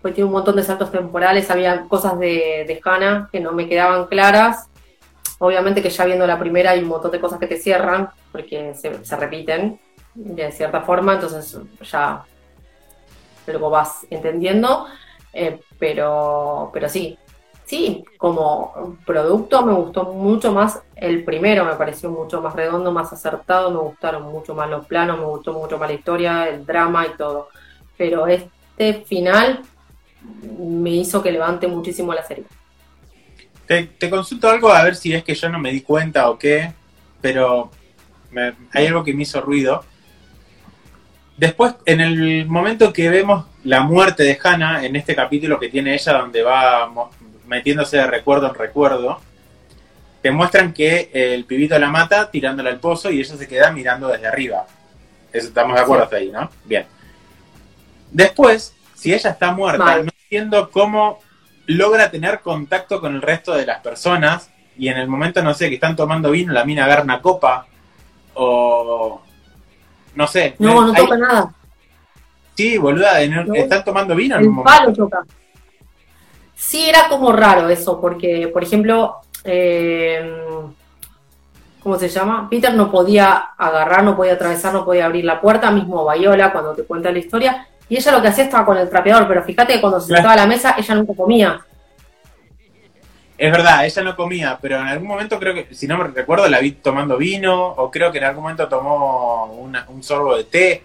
Pues 0.02 0.14
tiene 0.14 0.28
un 0.28 0.34
montón 0.34 0.56
de 0.56 0.64
saltos 0.64 0.92
temporales. 0.92 1.50
Había 1.50 1.86
cosas 1.90 2.18
de, 2.20 2.64
de 2.68 2.80
Hannah 2.84 3.30
que 3.32 3.40
no 3.40 3.52
me 3.52 3.68
quedaban 3.68 4.06
claras. 4.06 4.70
Obviamente 5.40 5.82
que 5.82 5.90
ya 5.90 6.06
viendo 6.06 6.26
la 6.26 6.40
primera 6.40 6.72
hay 6.72 6.82
un 6.82 6.90
montón 6.90 7.12
de 7.12 7.20
cosas 7.20 7.40
que 7.40 7.48
te 7.48 7.58
cierran 7.58 8.10
porque 8.32 8.74
se, 8.74 9.16
repiten 9.16 9.80
de 10.14 10.52
cierta 10.52 10.82
forma. 10.82 11.16
Entonces 11.16 11.58
ya 11.82 12.24
luego 13.48 13.70
vas 13.70 14.06
entendiendo. 14.10 14.88
Eh, 15.34 15.60
pero, 15.78 16.70
pero 16.74 16.88
sí, 16.88 17.18
sí, 17.66 18.06
como 18.18 18.98
producto 19.06 19.66
me 19.66 19.74
gustó 19.74 20.06
mucho 20.06 20.54
más 20.54 20.82
el 20.96 21.26
primero, 21.26 21.66
me 21.66 21.76
pareció 21.76 22.10
mucho 22.10 22.42
más 22.42 22.56
redondo, 22.56 22.94
más 22.94 23.12
acertado, 23.12 23.70
me 23.72 23.80
gustaron 23.80 24.24
mucho 24.24 24.56
más 24.56 24.70
los 24.70 24.86
planos, 24.86 25.20
me 25.20 25.26
gustó 25.26 25.52
mucho 25.52 25.78
más 25.78 25.90
la 25.90 25.96
historia, 25.96 26.48
el 26.48 26.66
drama 26.66 27.06
y 27.08 27.18
todo. 27.18 27.50
Pero 27.98 28.28
este 28.28 29.04
final 29.06 29.62
me 30.58 30.92
hizo 30.92 31.22
que 31.22 31.32
levante 31.32 31.68
muchísimo 31.68 32.14
la 32.14 32.24
serie. 32.24 32.46
Te, 33.68 34.10
consulto 34.10 34.50
algo 34.50 34.72
a 34.72 34.84
ver 34.84 34.96
si 34.96 35.14
es 35.14 35.24
que 35.24 35.34
yo 35.34 35.50
no 35.50 35.60
me 35.60 35.72
di 35.72 35.82
cuenta 35.82 36.30
o 36.30 36.38
qué, 36.38 36.72
pero 37.22 37.72
hay 38.72 38.88
algo 38.88 39.04
que 39.04 39.14
me 39.14 39.24
hizo 39.24 39.42
ruido. 39.42 39.84
Después, 41.38 41.76
en 41.86 42.00
el 42.00 42.46
momento 42.46 42.94
que 42.94 43.10
vemos 43.10 43.46
la 43.64 43.82
muerte 43.82 44.24
de 44.24 44.40
Hannah, 44.42 44.86
en 44.86 44.96
este 44.96 45.16
capítulo 45.16 45.60
que 45.60 45.70
tiene 45.70 45.94
ella, 45.96 46.14
donde 46.14 46.44
va 46.44 46.92
metiéndose 47.48 47.98
de 47.98 48.08
recuerdo 48.08 48.48
en 48.48 48.56
recuerdo, 48.56 49.20
te 50.22 50.32
muestran 50.32 50.74
que 50.74 51.10
el 51.14 51.46
pibito 51.46 51.78
la 51.78 51.90
mata 51.90 52.32
tirándola 52.32 52.70
al 52.70 52.80
pozo 52.80 53.12
y 53.12 53.20
ella 53.20 53.36
se 53.36 53.48
queda 53.48 53.72
mirando 53.72 54.08
desde 54.08 54.28
arriba. 54.28 54.66
Eso 55.32 55.48
estamos 55.48 55.76
de 55.76 55.82
acuerdo 55.82 56.06
hasta 56.06 56.16
ahí, 56.16 56.32
¿no? 56.32 56.50
Bien. 56.64 56.86
Después, 58.12 58.74
si 58.96 59.14
ella 59.14 59.32
está 59.32 59.52
muerta, 59.52 59.98
no 59.98 60.10
entiendo 60.24 60.72
cómo 60.72 61.20
logra 61.68 62.12
tener 62.12 62.42
contacto 62.42 63.00
con 63.00 63.16
el 63.16 63.22
resto 63.22 63.54
de 63.54 63.66
las 63.66 63.80
personas 63.80 64.50
y 64.78 64.90
en 64.90 64.98
el 64.98 65.08
momento, 65.08 65.42
no 65.42 65.54
sé, 65.54 65.70
que 65.70 65.76
están 65.76 65.96
tomando 65.96 66.32
vino, 66.32 66.54
la 66.54 66.66
mina 66.66 66.86
agarra 66.86 67.04
una 67.04 67.22
copa 67.22 67.66
o... 68.36 69.22
No 70.16 70.28
sé. 70.28 70.56
No, 70.60 70.86
no 70.86 70.94
toca 70.94 71.18
nada. 71.18 71.54
Sí, 72.56 72.78
boluda, 72.78 73.22
están 73.22 73.84
tomando 73.84 74.16
vino. 74.16 74.38
El 74.38 74.50
palo 74.64 74.94
toca. 74.94 75.26
Sí, 76.56 76.88
era 76.88 77.10
como 77.10 77.34
raro 77.34 77.68
eso, 77.68 78.00
porque, 78.00 78.48
por 78.48 78.64
ejemplo, 78.64 79.18
eh, 79.44 80.36
¿cómo 81.84 82.00
se 82.00 82.08
llama? 82.08 82.50
Peter 82.50 82.74
no 82.74 82.90
podía 82.90 83.36
agarrar, 83.58 84.04
no 84.04 84.16
podía 84.16 84.34
atravesar, 84.34 84.74
no 84.74 84.86
podía 84.86 85.06
abrir 85.06 85.26
la 85.26 85.42
puerta, 85.42 85.70
mismo 85.70 86.10
Viola 86.12 86.54
cuando 86.54 86.74
te 86.74 86.84
cuenta 86.84 87.12
la 87.12 87.20
historia, 87.20 87.68
y 87.90 87.98
ella 87.98 88.12
lo 88.12 88.22
que 88.22 88.30
hacía 88.30 88.46
estaba 88.46 88.66
con 88.66 88.78
el 88.78 88.90
trapeador, 88.90 89.28
pero 89.28 89.44
fíjate 89.44 89.74
que 89.74 89.82
cuando 89.82 90.00
se 90.00 90.08
sentaba 90.08 90.34
a 90.34 90.38
la 90.38 90.48
mesa, 90.48 90.76
ella 90.78 90.96
nunca 90.96 91.14
comía. 91.14 91.62
Es 93.38 93.52
verdad, 93.52 93.86
ella 93.86 94.02
no 94.02 94.16
comía, 94.16 94.58
pero 94.62 94.80
en 94.80 94.88
algún 94.88 95.08
momento 95.08 95.38
creo 95.40 95.54
que, 95.54 95.74
si 95.76 95.88
no 95.88 95.98
me 95.98 96.06
recuerdo, 96.06 96.48
la 96.48 96.60
vi 96.60 96.72
tomando 96.72 97.18
vino, 97.18 97.68
o 97.68 97.92
creo 97.92 98.12
que 98.12 98.18
en 98.20 98.24
algún 98.24 98.44
momento 98.44 98.68
tomó 98.68 99.46
un 99.46 100.04
sorbo 100.04 100.38
de 100.38 100.46
té. 100.46 100.84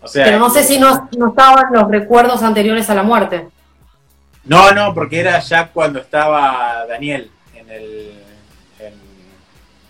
O 0.00 0.08
sea, 0.08 0.24
pero 0.24 0.38
no 0.38 0.48
sé 0.48 0.62
si 0.62 0.78
no, 0.78 1.08
no 1.18 1.28
estaban 1.28 1.66
los 1.72 1.90
recuerdos 1.90 2.42
anteriores 2.42 2.88
a 2.88 2.94
la 2.94 3.02
muerte. 3.02 3.48
No, 4.44 4.72
no, 4.72 4.94
porque 4.94 5.20
era 5.20 5.38
ya 5.40 5.68
cuando 5.68 5.98
estaba 5.98 6.86
Daniel 6.88 7.30
en, 7.54 7.70
el, 7.70 8.12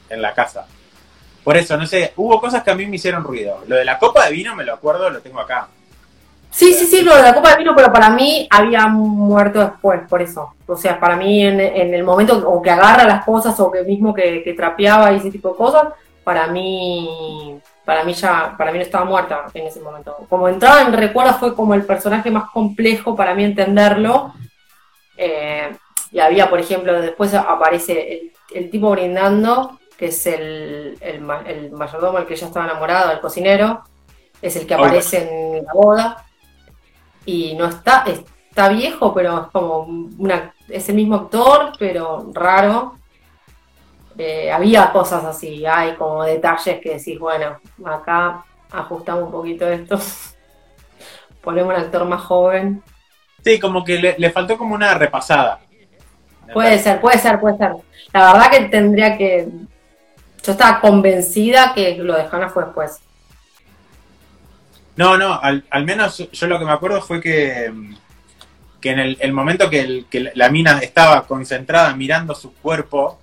en, 0.09 0.23
la 0.23 0.35
casa. 0.35 0.67
Por 1.45 1.57
eso, 1.57 1.77
no 1.77 1.87
sé, 1.87 2.13
hubo 2.17 2.41
cosas 2.41 2.65
que 2.65 2.71
a 2.71 2.75
mí 2.75 2.87
me 2.87 2.97
hicieron 2.97 3.23
ruido. 3.23 3.63
Lo 3.69 3.77
de 3.77 3.85
la 3.85 3.99
copa 3.99 4.27
de 4.27 4.33
vino, 4.33 4.57
me 4.57 4.65
lo 4.65 4.75
acuerdo, 4.75 5.09
lo 5.09 5.21
tengo 5.21 5.41
acá. 5.41 5.69
Sí, 6.51 6.75
sí, 6.75 6.87
sí, 6.87 7.03
lo 7.03 7.15
de 7.15 7.23
la 7.23 7.35
copa 7.35 7.51
de 7.53 7.59
vino, 7.59 7.75
pero 7.77 7.93
para 7.93 8.11
mí 8.11 8.47
había 8.51 8.87
muerto 8.89 9.61
después, 9.61 10.01
por 10.09 10.21
eso. 10.21 10.55
O 10.67 10.77
sea, 10.77 10.99
para 10.99 11.17
mí 11.17 11.45
en, 11.45 11.61
el 11.61 12.03
momento 12.03 12.37
o 12.49 12.61
que 12.61 12.71
agarra 12.71 13.05
las 13.05 13.25
cosas 13.25 13.59
o 13.61 13.71
que 13.71 13.83
mismo 13.83 14.13
que, 14.13 14.43
que, 14.43 14.55
trapeaba 14.55 15.13
y 15.13 15.17
ese 15.17 15.31
tipo 15.31 15.51
de 15.51 15.57
cosas, 15.57 15.85
para 16.25 16.49
mí, 16.49 17.59
para 17.85 18.05
mí 18.05 18.13
ya, 18.15 18.55
para 18.59 18.73
mí 18.73 18.79
no 18.79 18.85
estaba 18.85 19.05
muerta 19.05 19.47
en 19.55 19.67
ese 19.67 19.81
momento. 19.81 20.17
Como 20.29 20.49
entraba 20.49 20.83
en 20.83 20.93
recuerdo 20.93 21.35
fue 21.35 21.55
como 21.55 21.75
el 21.75 21.85
personaje 21.85 22.31
más 22.31 22.51
complejo 22.51 23.15
para 23.15 23.35
mí 23.35 23.45
entenderlo, 23.45 24.33
eh, 25.17 25.71
y 26.13 26.19
había, 26.19 26.51
por 26.51 26.59
ejemplo, 26.59 27.01
después 27.01 27.33
aparece 27.35 28.33
el, 28.53 28.71
tipo 28.71 28.91
brindando, 28.91 29.79
que 29.97 30.07
es 30.07 30.27
el, 30.27 30.99
el, 31.01 31.21
mayordomo, 31.71 32.19
el 32.19 32.27
que 32.27 32.37
ya 32.37 32.47
estaba 32.47 32.67
enamorado, 32.67 33.13
el 33.13 33.21
cocinero, 33.21 33.85
es 34.43 34.57
el 34.57 34.67
que 34.67 34.75
aparece 34.75 35.29
en 35.29 35.65
la 35.65 35.73
boda. 35.73 36.25
Y 37.25 37.55
no 37.55 37.67
está, 37.67 38.05
está 38.07 38.69
viejo, 38.69 39.13
pero 39.15 39.43
es 39.43 39.47
como 39.49 39.81
una, 40.19 40.55
es 40.69 40.89
el 40.89 40.97
mismo 40.97 41.17
actor, 41.17 41.73
pero 41.79 42.31
raro. 42.33 42.97
Eh, 44.19 44.51
había 44.51 44.93
cosas 44.93 45.25
así, 45.25 45.65
hay 45.65 45.95
como 45.95 46.25
detalles 46.25 46.81
que 46.81 46.97
decís, 46.97 47.19
bueno, 47.19 47.59
acá 47.85 48.45
ajustamos 48.71 49.25
un 49.25 49.31
poquito 49.31 49.67
esto, 49.67 49.99
ponemos 51.43 51.75
un 51.75 51.81
actor 51.81 52.05
más 52.05 52.23
joven. 52.23 52.83
Sí, 53.43 53.59
como 53.59 53.83
que 53.83 53.99
le, 53.99 54.17
le 54.19 54.31
faltó 54.31 54.59
como 54.59 54.75
una 54.75 54.93
repasada. 54.95 55.61
Puede 56.53 56.79
ser, 56.79 57.01
puede 57.01 57.19
ser, 57.19 57.41
puede 57.41 57.57
ser. 57.57 57.73
La 58.13 58.33
verdad 58.33 58.51
que 58.51 58.61
tendría 58.67 59.17
que. 59.17 59.49
Yo 60.43 60.53
estaba 60.53 60.81
convencida 60.81 61.73
que 61.75 61.97
lo 61.97 62.15
de 62.17 62.25
fue 62.25 62.65
después. 62.65 63.01
No, 65.01 65.17
no, 65.17 65.41
al, 65.41 65.65
menos 65.87 66.29
yo 66.31 66.47
lo 66.47 66.59
que 66.59 66.67
me 66.67 66.73
acuerdo 66.73 67.01
fue 67.01 67.23
que, 67.23 67.73
que 68.83 68.91
en 68.91 68.99
el, 68.99 69.33
momento 69.33 69.71
que, 69.71 70.05
que 70.11 70.31
la 70.35 70.51
mina 70.51 70.79
estaba 70.81 71.27
concentrada 71.27 71.97
mirando 71.97 72.35
su 72.35 72.53
cuerpo 72.53 73.19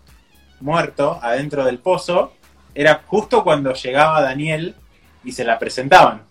muerto 0.60 1.20
adentro 1.22 1.64
del 1.64 1.78
pozo, 1.78 2.34
era 2.74 3.04
justo 3.06 3.44
cuando 3.44 3.74
llegaba 3.74 4.24
Daniel 4.24 4.74
y 5.24 5.32
se 5.34 5.44
la 5.44 5.60
presentaban. 5.60 6.24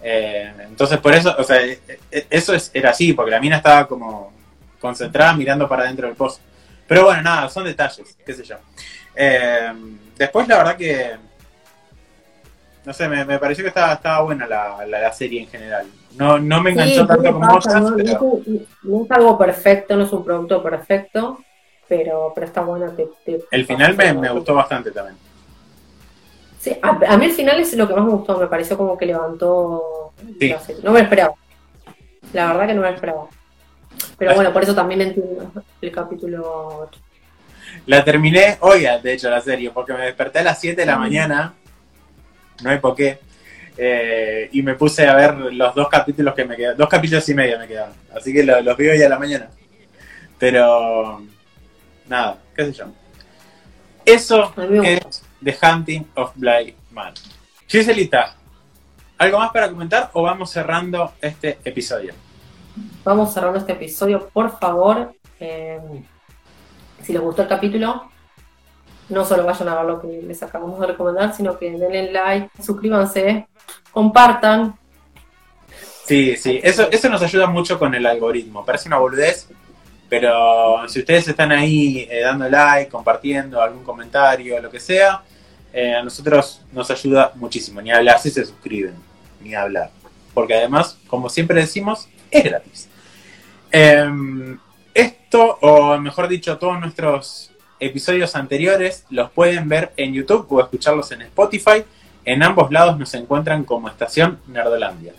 Eh, 0.00 0.52
entonces 0.60 1.00
por 1.00 1.12
eso, 1.12 1.34
o 1.36 1.42
sea, 1.42 1.60
eh, 1.62 1.80
eh, 2.12 2.26
eso 2.30 2.54
es, 2.54 2.70
era 2.72 2.90
así, 2.90 3.12
porque 3.12 3.32
la 3.32 3.40
mina 3.40 3.56
estaba 3.56 3.88
como 3.88 4.32
concentrada 4.78 5.32
mirando 5.32 5.68
para 5.68 5.82
adentro 5.82 6.06
del 6.06 6.14
pozo. 6.14 6.38
Pero 6.86 7.06
bueno, 7.06 7.20
nada, 7.22 7.48
son 7.48 7.64
detalles, 7.64 8.16
qué 8.24 8.32
sé 8.32 8.44
yo. 8.44 8.58
Eh, 9.12 9.72
después 10.16 10.46
la 10.46 10.58
verdad 10.58 10.76
que 10.76 11.16
no 12.84 12.92
sé, 12.92 13.08
me, 13.08 13.24
me 13.24 13.38
pareció 13.38 13.64
que 13.64 13.68
estaba, 13.68 13.92
estaba 13.94 14.22
buena 14.22 14.46
la, 14.46 14.84
la, 14.86 15.00
la 15.00 15.12
serie 15.12 15.42
en 15.42 15.48
general. 15.48 15.86
No, 16.16 16.38
no 16.38 16.60
me 16.62 16.70
enganchó 16.70 17.02
Sí, 17.02 17.06
tanto 17.06 17.32
como 17.32 17.54
otras, 17.54 17.82
no, 17.82 17.96
pero 17.96 18.18
no 18.20 18.42
es, 18.54 18.60
no 18.82 19.04
es 19.04 19.10
algo 19.10 19.38
perfecto, 19.38 19.96
no 19.96 20.04
es 20.04 20.12
un 20.12 20.24
producto 20.24 20.62
perfecto, 20.62 21.38
pero, 21.88 22.32
pero 22.34 22.46
está 22.46 22.62
bueno. 22.62 22.90
Te, 22.92 23.08
te- 23.24 23.44
el 23.50 23.66
final 23.66 23.96
me, 23.96 24.12
me 24.14 24.30
gustó 24.30 24.54
bastante 24.54 24.90
también. 24.90 25.16
Sí, 26.58 26.76
a, 26.82 26.88
a 27.14 27.16
mí 27.16 27.24
el 27.26 27.32
final 27.32 27.58
es 27.60 27.74
lo 27.74 27.86
que 27.88 27.94
más 27.94 28.04
me 28.04 28.10
gustó, 28.10 28.36
me 28.38 28.46
pareció 28.46 28.76
como 28.76 28.96
que 28.98 29.06
levantó 29.06 30.12
Sí. 30.38 30.48
la 30.48 30.60
serie. 30.60 30.82
No 30.82 30.90
me 30.92 30.98
lo 30.98 31.04
esperaba. 31.04 31.34
La 32.32 32.46
verdad 32.48 32.66
que 32.66 32.74
no 32.74 32.82
me 32.82 32.88
lo 32.88 32.94
esperaba. 32.94 33.26
Pero 34.18 34.34
bueno, 34.34 34.52
por 34.52 34.62
eso 34.62 34.74
también 34.74 35.00
entiendo 35.00 35.50
el 35.80 35.90
capítulo 35.92 36.88
8. 36.90 37.00
La 37.86 38.04
terminé 38.04 38.58
hoy, 38.60 38.86
de 39.02 39.12
hecho, 39.14 39.30
la 39.30 39.40
serie, 39.40 39.70
porque 39.70 39.92
me 39.94 40.04
desperté 40.04 40.40
a 40.40 40.42
las 40.42 40.60
7 40.60 40.82
de 40.82 40.86
la 40.86 40.96
mañana, 40.98 41.54
no 42.62 42.70
hay 42.70 42.78
por 42.78 42.94
qué, 42.94 43.18
eh, 43.76 44.48
y 44.52 44.62
me 44.62 44.74
puse 44.74 45.06
a 45.06 45.14
ver 45.14 45.34
los 45.34 45.74
dos 45.74 45.88
capítulos 45.88 46.34
que 46.34 46.44
me 46.44 46.56
quedan, 46.56 46.76
dos 46.76 46.88
capítulos 46.88 47.28
y 47.28 47.34
medio 47.34 47.58
me 47.58 47.66
quedan, 47.66 47.92
así 48.14 48.32
que 48.32 48.42
lo- 48.42 48.60
los 48.60 48.76
vi 48.76 48.88
hoy 48.88 49.02
a 49.02 49.08
la 49.08 49.18
mañana. 49.18 49.48
Pero, 50.38 51.22
nada, 52.08 52.38
qué 52.54 52.64
sé 52.66 52.72
yo. 52.72 52.86
Eso 54.04 54.52
es 54.82 55.22
The 55.42 55.56
Hunting 55.62 56.04
of 56.14 56.32
Bly 56.34 56.74
Man. 56.90 57.12
Giselita, 57.66 58.34
¿algo 59.18 59.38
más 59.38 59.50
para 59.52 59.68
comentar 59.70 60.10
o 60.14 60.22
vamos 60.22 60.50
cerrando 60.50 61.12
este 61.20 61.58
episodio? 61.64 62.14
Vamos 63.04 63.32
cerrando 63.32 63.58
este 63.58 63.72
episodio, 63.72 64.28
por 64.32 64.58
favor. 64.58 65.14
eh, 65.42 65.78
si 67.02 67.12
les 67.14 67.22
gustó 67.22 67.42
el 67.42 67.48
capítulo, 67.48 68.10
no 69.10 69.24
solo 69.24 69.44
vayan 69.44 69.68
a 69.68 69.76
ver 69.76 69.84
lo 69.84 70.00
que 70.00 70.22
les 70.22 70.42
acabamos 70.42 70.80
de 70.80 70.86
recomendar, 70.86 71.34
sino 71.34 71.58
que 71.58 71.70
denle 71.70 72.12
like, 72.12 72.50
suscríbanse, 72.62 73.46
compartan. 73.90 74.74
Sí, 76.06 76.36
sí, 76.36 76.60
eso, 76.62 76.88
eso 76.90 77.08
nos 77.08 77.22
ayuda 77.22 77.46
mucho 77.46 77.78
con 77.78 77.94
el 77.94 78.06
algoritmo. 78.06 78.64
Parece 78.64 78.88
una 78.88 78.98
boludez, 78.98 79.48
pero 80.08 80.88
si 80.88 81.00
ustedes 81.00 81.28
están 81.28 81.52
ahí 81.52 82.08
eh, 82.10 82.22
dando 82.22 82.48
like, 82.48 82.90
compartiendo 82.90 83.62
algún 83.62 83.84
comentario, 83.84 84.60
lo 84.60 84.70
que 84.70 84.80
sea, 84.80 85.22
eh, 85.72 85.94
a 85.94 86.02
nosotros 86.02 86.62
nos 86.72 86.90
ayuda 86.90 87.32
muchísimo. 87.36 87.80
Ni 87.80 87.92
hablar 87.92 88.18
si 88.18 88.30
se 88.30 88.44
suscriben, 88.44 88.94
ni 89.40 89.54
hablar. 89.54 89.90
Porque 90.34 90.54
además, 90.54 90.98
como 91.06 91.28
siempre 91.28 91.60
decimos, 91.60 92.08
es 92.30 92.44
gratis. 92.44 92.88
Em, 93.70 94.58
esto, 94.94 95.58
o 95.60 95.96
mejor 95.98 96.28
dicho, 96.28 96.58
todos 96.58 96.80
nuestros 96.80 97.49
episodios 97.80 98.36
anteriores 98.36 99.04
los 99.10 99.30
pueden 99.30 99.68
ver 99.68 99.92
en 99.96 100.12
YouTube 100.12 100.46
o 100.50 100.60
escucharlos 100.60 101.10
en 101.12 101.22
Spotify. 101.22 101.84
En 102.24 102.42
ambos 102.42 102.70
lados 102.70 102.98
nos 102.98 103.12
encuentran 103.14 103.64
como 103.64 103.88
Estación 103.88 104.38
Nerdolandia. 104.46 105.14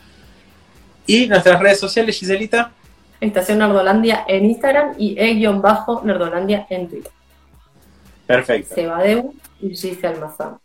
Y 1.07 1.27
nuestras 1.27 1.59
redes 1.59 1.79
sociales, 1.79 2.17
Giselita. 2.17 2.71
Estación 3.19 3.59
Nerdolandia 3.59 4.23
en 4.27 4.45
Instagram 4.45 4.93
y 4.97 5.15
e-nerdolandia 5.17 6.67
en 6.69 6.87
Twitter. 6.87 7.11
Perfecto. 8.25 8.75
Sebadeu 8.75 9.33
y 9.59 9.75
Gise 9.75 10.07
Almazán. 10.07 10.57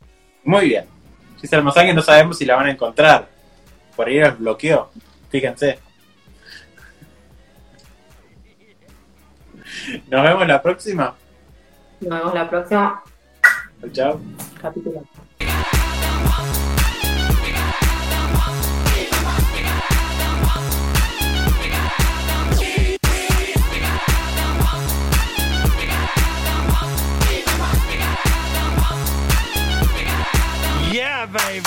Muy 0.45 0.69
bien. 0.69 0.85
Giselle 1.41 1.59
Almazán 1.59 1.87
que 1.87 1.95
no 1.95 2.03
sabemos 2.03 2.39
si 2.39 2.45
la 2.45 2.57
van 2.57 2.67
a 2.67 2.71
encontrar. 2.71 3.29
Por 3.97 4.09
ahí 4.09 4.19
el 4.19 4.33
bloqueo. 4.33 4.91
Fíjense. 5.31 5.79
Nos 10.09 10.23
vemos 10.23 10.47
la 10.47 10.63
próxima. 10.63 11.15
Nos 12.01 12.19
vemos 12.19 12.35
la 12.35 12.51
próxima 12.51 13.03
Chao. 13.93 14.21
capítulo. 14.61 15.03
Yeah, 30.93 31.27
baby. 31.27 31.63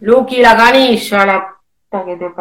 Lucky 0.00 0.40
la 0.42 0.56
canilla, 0.56 1.24
la 1.26 2.04
que 2.04 2.16
te 2.16 2.30
parió. 2.30 2.32